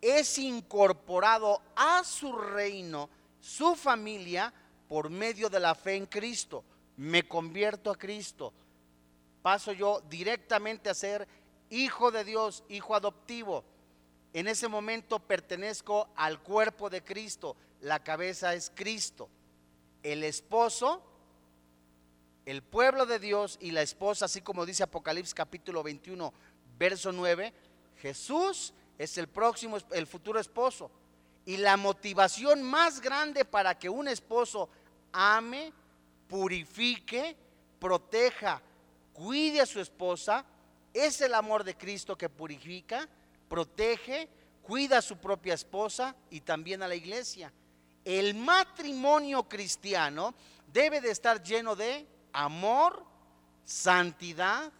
[0.00, 3.08] es incorporado a su reino,
[3.40, 4.52] su familia,
[4.88, 6.64] por medio de la fe en Cristo.
[6.96, 8.52] Me convierto a Cristo.
[9.42, 11.28] Paso yo directamente a ser
[11.70, 13.64] hijo de Dios, hijo adoptivo.
[14.32, 17.56] En ese momento pertenezco al cuerpo de Cristo.
[17.80, 19.28] La cabeza es Cristo.
[20.02, 21.02] El esposo,
[22.46, 26.32] el pueblo de Dios y la esposa, así como dice Apocalipsis capítulo 21,
[26.78, 27.52] verso 9,
[27.96, 30.90] Jesús es el próximo, el futuro esposo.
[31.46, 34.68] Y la motivación más grande para que un esposo
[35.12, 35.72] ame,
[36.28, 37.36] purifique,
[37.78, 38.60] proteja,
[39.12, 40.44] cuide a su esposa,
[40.92, 43.08] es el amor de Cristo que purifica,
[43.48, 44.28] protege,
[44.62, 47.52] cuida a su propia esposa y también a la iglesia.
[48.04, 50.34] El matrimonio cristiano
[50.72, 53.04] debe de estar lleno de amor,
[53.64, 54.70] santidad,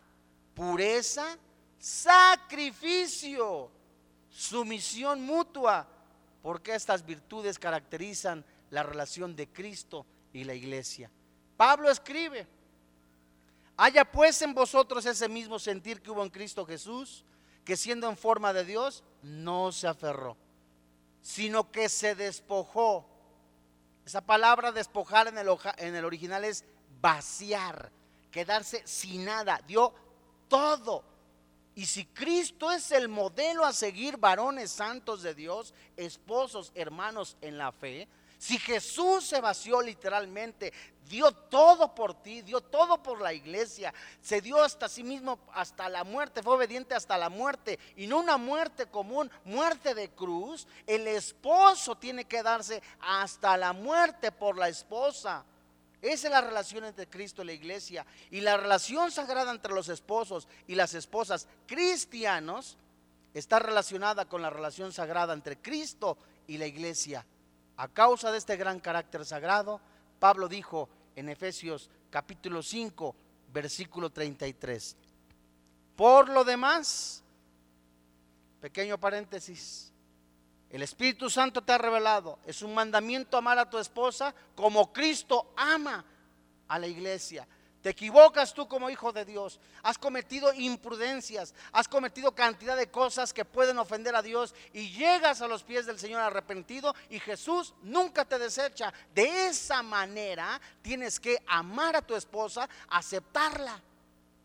[0.55, 1.39] pureza,
[1.79, 3.71] sacrificio
[4.31, 5.87] sumisión mutua.
[6.43, 11.11] porque estas virtudes caracterizan la relación de Cristo y la iglesia.
[11.57, 12.47] Pablo escribe,
[13.77, 17.25] haya pues en vosotros ese mismo sentir que hubo en Cristo Jesús,
[17.65, 20.37] que siendo en forma de Dios, no se aferró,
[21.21, 23.07] sino que se despojó.
[24.07, 26.65] Esa palabra despojar en el, original es
[27.01, 27.93] vaciar,
[28.31, 29.93] quedarse sin nada, dio
[30.49, 31.05] todo.
[31.79, 37.57] Y si Cristo es el modelo a seguir, varones santos de Dios, esposos, hermanos en
[37.57, 40.73] la fe, si Jesús se vació literalmente,
[41.09, 45.89] dio todo por ti, dio todo por la iglesia, se dio hasta sí mismo, hasta
[45.89, 50.67] la muerte, fue obediente hasta la muerte, y no una muerte común, muerte de cruz,
[50.85, 55.45] el esposo tiene que darse hasta la muerte por la esposa.
[56.01, 58.07] Esa es la relación entre Cristo y la iglesia.
[58.31, 62.79] Y la relación sagrada entre los esposos y las esposas cristianos
[63.35, 67.27] está relacionada con la relación sagrada entre Cristo y la iglesia.
[67.77, 69.81] A causa de este gran carácter sagrado,
[70.19, 73.15] Pablo dijo en Efesios capítulo 5,
[73.53, 74.97] versículo 33.
[75.97, 77.23] Por lo demás,
[78.61, 79.93] pequeño paréntesis,
[80.71, 85.53] el Espíritu Santo te ha revelado, es un mandamiento amar a tu esposa como Cristo
[85.57, 86.05] ama
[86.69, 87.47] a la iglesia.
[87.83, 89.61] Te equivocas tú como hijo de Dios.
[89.83, 95.41] Has cometido imprudencias, has cometido cantidad de cosas que pueden ofender a Dios y llegas
[95.41, 98.93] a los pies del Señor arrepentido y Jesús nunca te desecha.
[99.15, 103.81] De esa manera tienes que amar a tu esposa, aceptarla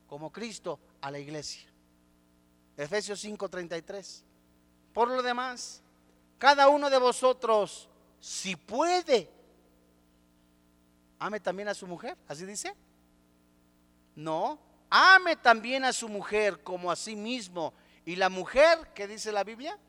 [0.08, 1.68] como Cristo a la iglesia.
[2.78, 4.24] Efesios 5:33.
[4.94, 5.83] Por lo demás,
[6.44, 7.88] cada uno de vosotros,
[8.20, 9.30] si puede,
[11.18, 12.76] ame también a su mujer, así dice.
[14.14, 17.74] No, ame también a su mujer como a sí mismo.
[18.04, 19.80] Y la mujer, ¿qué dice la Biblia?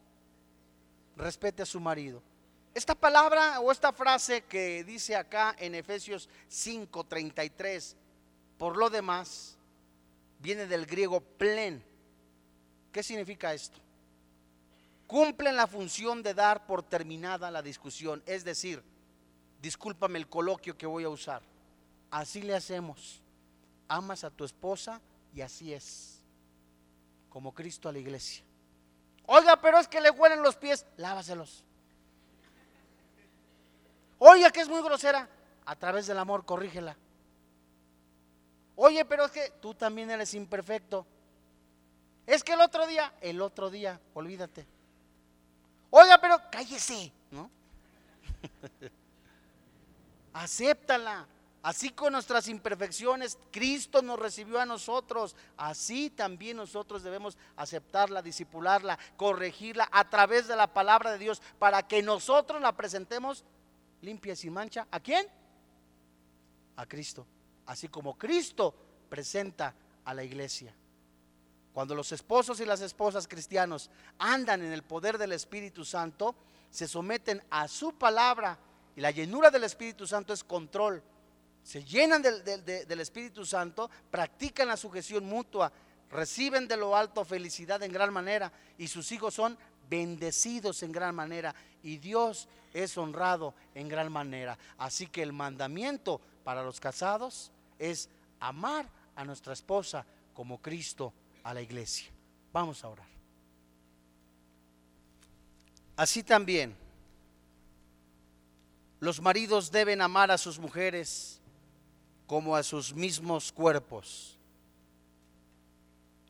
[1.17, 2.23] Respete a su marido.
[2.73, 7.97] Esta palabra o esta frase que dice acá en Efesios 5:33,
[8.59, 9.59] por lo demás,
[10.39, 11.85] viene del griego plen.
[12.93, 13.84] ¿Qué significa esto?
[15.07, 18.23] Cumplen la función de dar por terminada la discusión.
[18.27, 18.83] Es decir,
[19.61, 21.43] discúlpame el coloquio que voy a usar.
[22.11, 23.23] Así le hacemos
[23.89, 25.01] amas a tu esposa
[25.35, 26.21] y así es,
[27.29, 28.45] como Cristo a la iglesia.
[29.27, 31.65] Oiga, pero es que le huelen los pies, lávaselos.
[34.19, 35.29] Oiga, que es muy grosera,
[35.67, 36.97] a través del amor corrígela.
[38.77, 41.07] Oye, pero es que tú también eres imperfecto.
[42.27, 44.67] Es que el otro día, el otro día, olvídate.
[45.97, 47.49] Oiga, pero cállese, ¿no?
[50.33, 51.25] Acéptala.
[51.63, 55.37] Así con nuestras imperfecciones, Cristo nos recibió a nosotros.
[55.57, 61.87] Así también nosotros debemos aceptarla, disipularla, corregirla a través de la palabra de Dios para
[61.87, 63.45] que nosotros la presentemos
[64.03, 64.89] limpia y sin mancha.
[64.91, 65.29] ¿A quién?
[66.75, 67.25] A Cristo.
[67.67, 68.75] Así como Cristo
[69.09, 69.73] presenta
[70.05, 70.75] a la iglesia.
[71.75, 76.35] Cuando los esposos y las esposas cristianos andan en el poder del Espíritu Santo,
[76.71, 78.57] se someten a su palabra
[78.97, 81.03] y la llenura del Espíritu Santo es control
[81.65, 85.73] se llenan del, Espíritu Santo, practican la sujeción mutua,
[86.11, 89.57] reciben de lo alto felicidad en gran manera y sus hijos son
[89.89, 94.59] bendecidos en gran manera y Dios es honrado en gran manera.
[94.77, 98.11] Así que el mandamiento para los casados es
[98.41, 100.05] amar a nuestra esposa
[100.35, 101.15] como Cristo
[101.45, 102.09] a la iglesia.
[102.53, 103.07] Vamos a orar.
[105.97, 106.75] Así también
[108.99, 111.41] los maridos deben amar a sus mujeres
[112.27, 114.39] como a sus mismos cuerpos.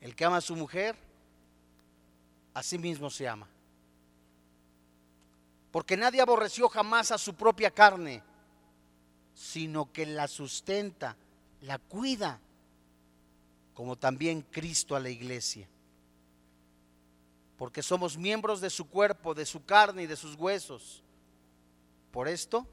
[0.00, 0.96] El que ama a su mujer,
[2.52, 3.48] a sí mismo se ama.
[5.70, 8.22] Porque nadie aborreció jamás a su propia carne,
[9.34, 11.16] sino que la sustenta,
[11.62, 12.40] la cuida,
[13.75, 15.68] como también Cristo a la iglesia.
[17.59, 21.03] Porque somos miembros de su cuerpo, de su carne y de sus huesos.
[22.11, 22.66] Por esto,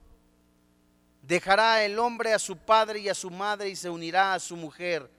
[1.22, 4.56] Dejará el hombre a su padre y a su madre y se unirá a su
[4.56, 5.10] mujer.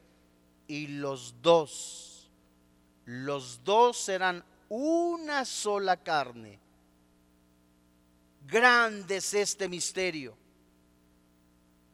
[0.66, 2.30] Y los dos,
[3.05, 6.59] los dos serán una sola carne.
[8.47, 10.37] Grande es este misterio.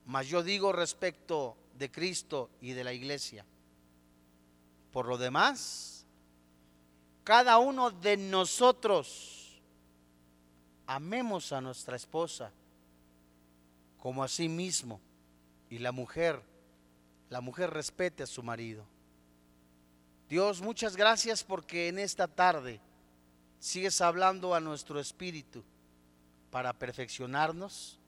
[0.06, 3.44] Mas yo digo respecto de Cristo y de la iglesia.
[4.92, 6.06] Por lo demás,
[7.24, 9.60] cada uno de nosotros
[10.86, 12.50] amemos a nuestra esposa
[13.98, 15.00] como a sí mismo.
[15.70, 16.42] Y la mujer,
[17.28, 18.86] la mujer respete a su marido.
[20.28, 22.80] Dios, muchas gracias porque en esta tarde
[23.58, 25.62] sigues hablando a nuestro espíritu
[26.50, 27.98] para perfeccionarnos,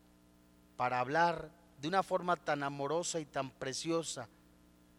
[0.76, 1.50] para hablar
[1.80, 4.28] de una forma tan amorosa y tan preciosa,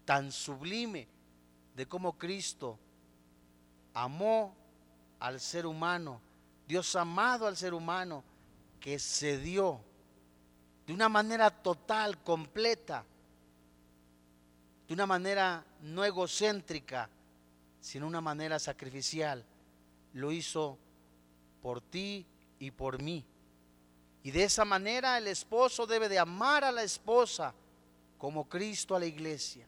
[0.06, 1.08] tan sublime,
[1.82, 2.78] de cómo Cristo
[3.96, 4.56] amó
[5.20, 6.22] al ser humano,
[6.68, 8.24] Dios amado al ser humano,
[8.80, 9.82] que se dio
[10.86, 13.04] de una manera total, completa,
[14.88, 17.10] de una manera no egocéntrica,
[17.80, 19.44] sino una manera sacrificial.
[20.14, 20.78] Lo hizo
[21.64, 22.28] por ti
[22.60, 23.26] y por mí.
[24.22, 27.56] Y de esa manera el esposo debe de amar a la esposa
[28.20, 29.66] como Cristo a la iglesia.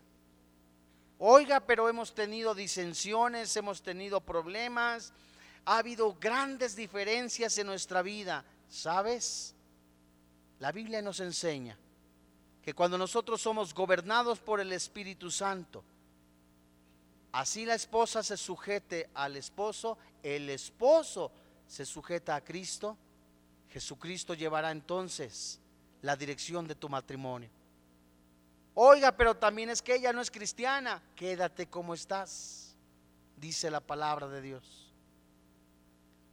[1.19, 5.13] Oiga, pero hemos tenido disensiones, hemos tenido problemas,
[5.65, 8.43] ha habido grandes diferencias en nuestra vida.
[8.69, 9.53] ¿Sabes?
[10.59, 11.77] La Biblia nos enseña
[12.63, 15.83] que cuando nosotros somos gobernados por el Espíritu Santo,
[17.31, 21.31] así la esposa se sujete al esposo, el esposo
[21.67, 22.97] se sujeta a Cristo,
[23.69, 25.59] Jesucristo llevará entonces
[26.01, 27.49] la dirección de tu matrimonio.
[28.75, 32.75] Oiga, pero también es que ella no es cristiana, quédate como estás,
[33.37, 34.93] dice la palabra de Dios.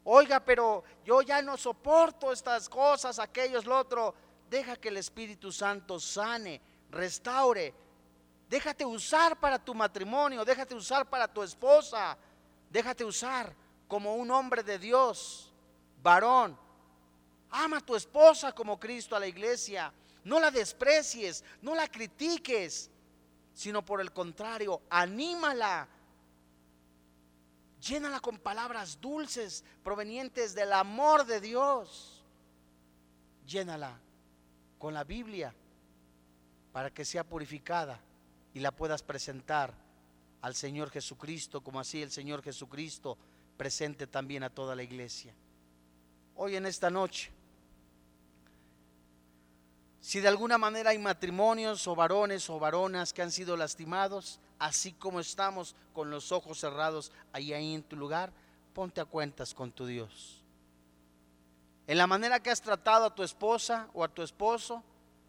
[0.05, 4.15] Oiga, pero yo ya no soporto estas cosas, aquellos, lo otro.
[4.49, 6.61] Deja que el Espíritu Santo sane,
[6.91, 7.75] restaure.
[8.49, 12.17] Déjate usar para tu matrimonio, déjate usar para tu esposa,
[12.71, 13.55] déjate usar
[13.87, 15.53] como un hombre de Dios,
[16.03, 16.59] varón.
[17.51, 19.93] Ama a tu esposa como Cristo a la iglesia.
[20.25, 22.91] No la desprecies, no la critiques,
[23.55, 25.89] sino por el contrario, anímala.
[27.81, 32.23] Llénala con palabras dulces provenientes del amor de Dios.
[33.47, 33.99] Llénala
[34.79, 35.55] con la Biblia
[36.73, 38.01] para que sea purificada
[38.55, 39.75] y la puedas presentar
[40.43, 43.19] al Señor Jesucristo, como así el Señor Jesucristo
[43.57, 45.35] presente también a toda la iglesia.
[46.37, 47.31] Hoy en esta noche,
[50.11, 54.93] si de alguna manera hay matrimonios o varones o varonas que han sido lastimados, así
[54.93, 58.33] como estamos con los ojos cerrados ahí, ahí en tu lugar,
[58.75, 60.43] ponte a cuentas con tu Dios.
[61.87, 64.83] En la manera que has tratado a tu esposa o a tu esposo,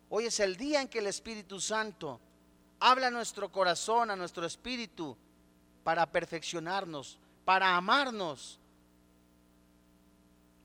[0.10, 2.20] hoy es el día en que el Espíritu Santo
[2.80, 5.16] habla a nuestro corazón, a nuestro espíritu,
[5.84, 8.60] para perfeccionarnos, para amarnos.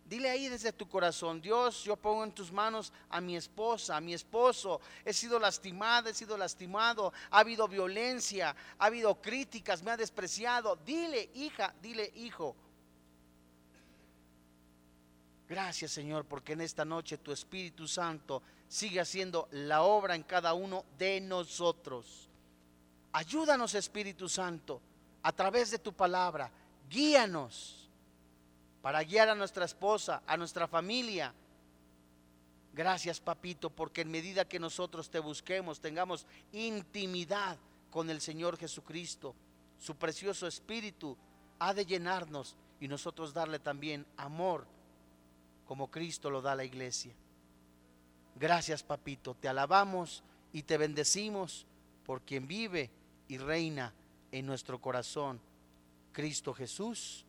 [0.09, 4.00] Dile ahí desde tu corazón, Dios, yo pongo en tus manos a mi esposa, a
[4.00, 4.80] mi esposo.
[5.04, 7.12] He sido lastimada, he sido lastimado.
[7.30, 10.76] Ha habido violencia, ha habido críticas, me ha despreciado.
[10.76, 12.54] Dile, hija, dile, hijo.
[15.48, 20.54] Gracias, Señor, porque en esta noche tu Espíritu Santo sigue haciendo la obra en cada
[20.54, 22.28] uno de nosotros.
[23.12, 24.80] Ayúdanos, Espíritu Santo,
[25.22, 26.50] a través de tu palabra
[26.88, 27.86] guíanos
[28.87, 31.34] para guiar a nuestra esposa, a nuestra familia.
[32.72, 37.59] Gracias, papito, porque en medida que nosotros te busquemos, tengamos intimidad
[37.91, 39.34] con el Señor Jesucristo,
[39.76, 41.16] su precioso Espíritu
[41.59, 44.68] ha de llenarnos y nosotros darle también amor
[45.66, 47.12] como Cristo lo da a la iglesia.
[48.37, 50.22] Gracias, papito, te alabamos
[50.53, 51.66] y te bendecimos
[52.05, 52.93] por quien vive
[53.26, 53.93] y reina
[54.30, 55.41] en nuestro corazón
[56.12, 57.25] Cristo Jesús.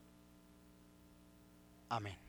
[1.90, 2.27] Amén.